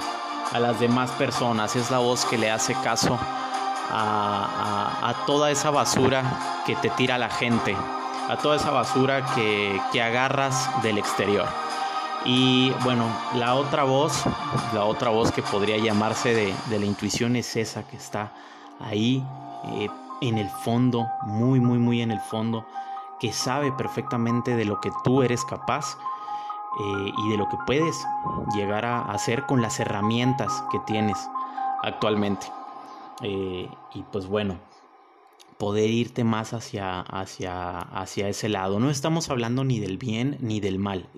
las 0.58 0.80
demás 0.80 1.12
personas, 1.12 1.76
es 1.76 1.90
la 1.90 1.98
voz 1.98 2.26
que 2.26 2.38
le 2.38 2.52
hace 2.52 2.74
caso 2.76 3.20
a, 3.20 3.43
toda 5.26 5.52
esa 5.52 5.72
basura 5.72 6.64
que 6.66 6.76
te 6.76 6.90
tira 6.92 7.18
la 7.18 7.30
gente, 7.30 7.76
a 8.30 8.38
toda 8.38 8.56
esa 8.56 8.72
basura 8.72 9.26
que, 9.36 9.80
agarras 10.02 10.70
del 10.82 10.98
exterior. 10.98 11.48
Y 12.26 12.72
bueno, 12.84 13.06
la 13.36 13.56
otra 13.56 13.84
voz, 13.84 14.24
la 14.74 14.86
otra 14.86 15.10
voz 15.10 15.32
que 15.32 15.42
podría 15.42 15.78
llamarse 15.78 16.34
de, 16.34 16.80
la 16.80 16.86
intuición 16.86 17.36
es 17.36 17.56
esa 17.56 17.84
que 17.84 17.98
está 17.98 18.32
ahí 18.80 19.24
eh, 19.66 19.90
en 20.22 20.38
el 20.38 20.50
fondo, 20.50 21.08
muy, 21.24 21.60
muy, 21.60 21.80
muy 21.80 22.02
en 22.02 22.12
el 22.12 22.22
fondo, 22.22 22.66
que 23.20 23.34
sabe 23.34 23.72
perfectamente 23.72 24.56
de 24.56 24.66
lo 24.66 24.80
que 24.80 24.92
tú 25.04 25.22
eres 25.22 25.44
capaz 25.44 25.98
eh, 26.80 27.12
y 27.18 27.30
de 27.30 27.38
lo 27.38 27.48
que 27.50 27.58
puedes 27.66 28.06
llegar 28.56 28.86
a 28.86 29.02
hacer 29.02 29.46
con 29.46 29.62
las 29.62 29.80
herramientas 29.80 30.64
que 30.72 30.80
tienes 30.80 31.30
actualmente. 31.84 32.52
Eh, 33.24 33.70
y 33.94 34.04
pues 34.12 34.28
bueno, 34.28 34.60
poder 35.58 35.90
irte 35.90 36.24
más 36.24 36.54
hacia, 36.54 37.02
hacia, 37.02 37.80
hacia 37.80 38.28
ese 38.28 38.50
lado. 38.50 38.80
No 38.80 38.90
estamos 38.90 39.30
hablando 39.30 39.64
ni 39.64 39.80
del 39.80 39.98
bien 39.98 40.38
ni 40.40 40.60
del 40.60 40.78
mal. 40.78 41.10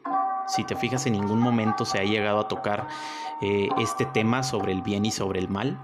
Si 0.47 0.63
te 0.63 0.75
fijas, 0.75 1.05
en 1.07 1.13
ningún 1.13 1.39
momento 1.39 1.85
se 1.85 1.99
ha 1.99 2.03
llegado 2.03 2.39
a 2.39 2.47
tocar 2.47 2.87
eh, 3.41 3.67
este 3.79 4.05
tema 4.05 4.43
sobre 4.43 4.71
el 4.71 4.81
bien 4.81 5.05
y 5.05 5.11
sobre 5.11 5.39
el 5.39 5.49
mal. 5.49 5.79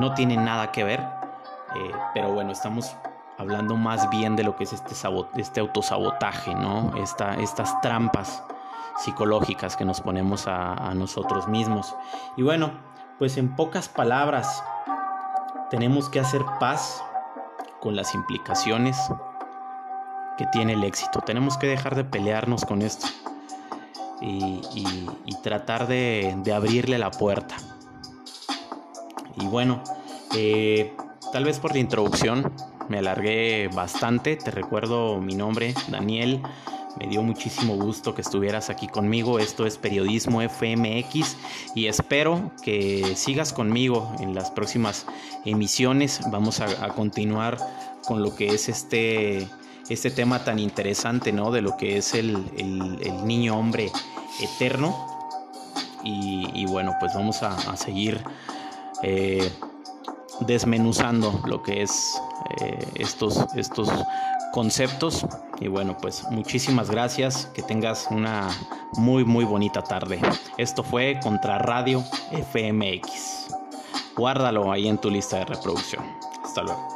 no 0.00 0.14
tiene 0.14 0.36
nada 0.36 0.72
que 0.72 0.84
ver. 0.84 1.00
Eh, 1.74 1.90
pero 2.14 2.32
bueno, 2.32 2.52
estamos 2.52 2.96
hablando 3.36 3.76
más 3.76 4.08
bien 4.10 4.36
de 4.36 4.44
lo 4.44 4.56
que 4.56 4.64
es 4.64 4.72
este, 4.72 4.94
este 5.36 5.60
autosabotaje, 5.60 6.54
¿no? 6.54 6.92
estas 6.96 7.80
trampas 7.80 8.44
psicológicas 8.96 9.76
que 9.76 9.84
nos 9.84 10.00
ponemos 10.00 10.46
a, 10.46 10.92
nosotros 10.94 11.48
mismos. 11.48 11.96
Y 12.36 12.42
bueno, 12.42 12.72
pues 13.18 13.36
en 13.36 13.56
pocas 13.56 13.88
palabras, 13.88 14.62
tenemos 15.70 16.08
que 16.08 16.20
hacer 16.20 16.42
paz 16.60 17.02
con 17.80 17.96
las 17.96 18.14
implicaciones 18.14 18.96
que 20.38 20.46
tiene 20.46 20.72
el 20.72 20.84
éxito. 20.84 21.20
Tenemos 21.20 21.58
que 21.58 21.66
dejar 21.66 21.94
de 21.94 22.04
pelearnos 22.04 22.64
con 22.64 22.82
esto 22.82 23.06
y, 24.20 24.62
tratar 25.42 25.86
de, 25.86 26.42
abrirle 26.54 26.98
la 26.98 27.10
puerta. 27.10 27.56
Y 29.36 29.46
bueno, 29.46 29.82
eh, 30.34 30.96
Tal 31.34 31.42
vez 31.42 31.58
por 31.58 31.72
la 31.72 31.80
introducción 31.80 32.52
me 32.88 32.98
alargué 32.98 33.68
bastante. 33.74 34.36
Te 34.36 34.52
recuerdo 34.52 35.20
mi 35.20 35.34
nombre, 35.34 35.74
Daniel. 35.88 36.40
Me 36.98 37.08
dio 37.08 37.22
muchísimo 37.22 37.76
gusto 37.76 38.14
que 38.14 38.20
estuvieras 38.20 38.70
aquí 38.70 38.86
conmigo. 38.86 39.38
Esto 39.38 39.66
es 39.66 39.78
Periodismo 39.78 40.40
FMX 40.42 41.36
y 41.74 41.86
espero 41.86 42.52
que 42.62 43.14
sigas 43.16 43.52
conmigo 43.52 44.14
en 44.20 44.34
las 44.34 44.50
próximas 44.52 45.06
emisiones. 45.44 46.20
Vamos 46.30 46.60
a, 46.60 46.88
continuar 46.94 47.58
con 48.06 48.22
lo 48.22 48.36
que 48.36 48.54
es 48.54 48.68
este, 48.68 49.48
este 49.88 50.10
tema 50.10 50.44
tan 50.44 50.60
interesante, 50.60 51.32
¿no? 51.32 51.50
De 51.50 51.62
lo 51.62 51.76
que 51.76 51.96
es 51.96 52.14
el, 52.14 52.32
niño 53.24 53.58
hombre 53.58 53.90
eterno. 54.40 55.08
Y, 56.04 56.66
bueno, 56.66 56.94
pues 57.00 57.14
vamos 57.14 57.42
a, 57.42 57.76
seguir. 57.76 58.22
Eh, 59.02 59.50
desmenuzando 60.40 61.40
lo 61.46 61.62
que 61.62 61.82
es 61.82 62.20
eh, 62.60 62.86
estos, 62.96 63.38
estos 63.54 63.88
conceptos. 64.54 65.26
Y 65.60 65.66
bueno, 65.66 65.96
pues 66.00 66.22
muchísimas 66.30 66.88
gracias. 66.88 67.46
Que 67.46 67.62
tengas 67.62 68.06
una 68.08 68.48
muy, 68.92 69.24
muy 69.24 69.44
bonita 69.44 69.82
tarde. 69.82 70.20
Esto 70.58 70.84
fue 70.84 71.18
Contra 71.20 71.58
Radio 71.58 72.04
FMX. 72.30 73.52
Guárdalo 74.16 74.70
ahí 74.70 74.86
en 74.86 74.98
tu 74.98 75.10
lista 75.10 75.38
de 75.38 75.46
reproducción. 75.46 76.04
Hasta 76.44 76.62
luego. 76.62 76.93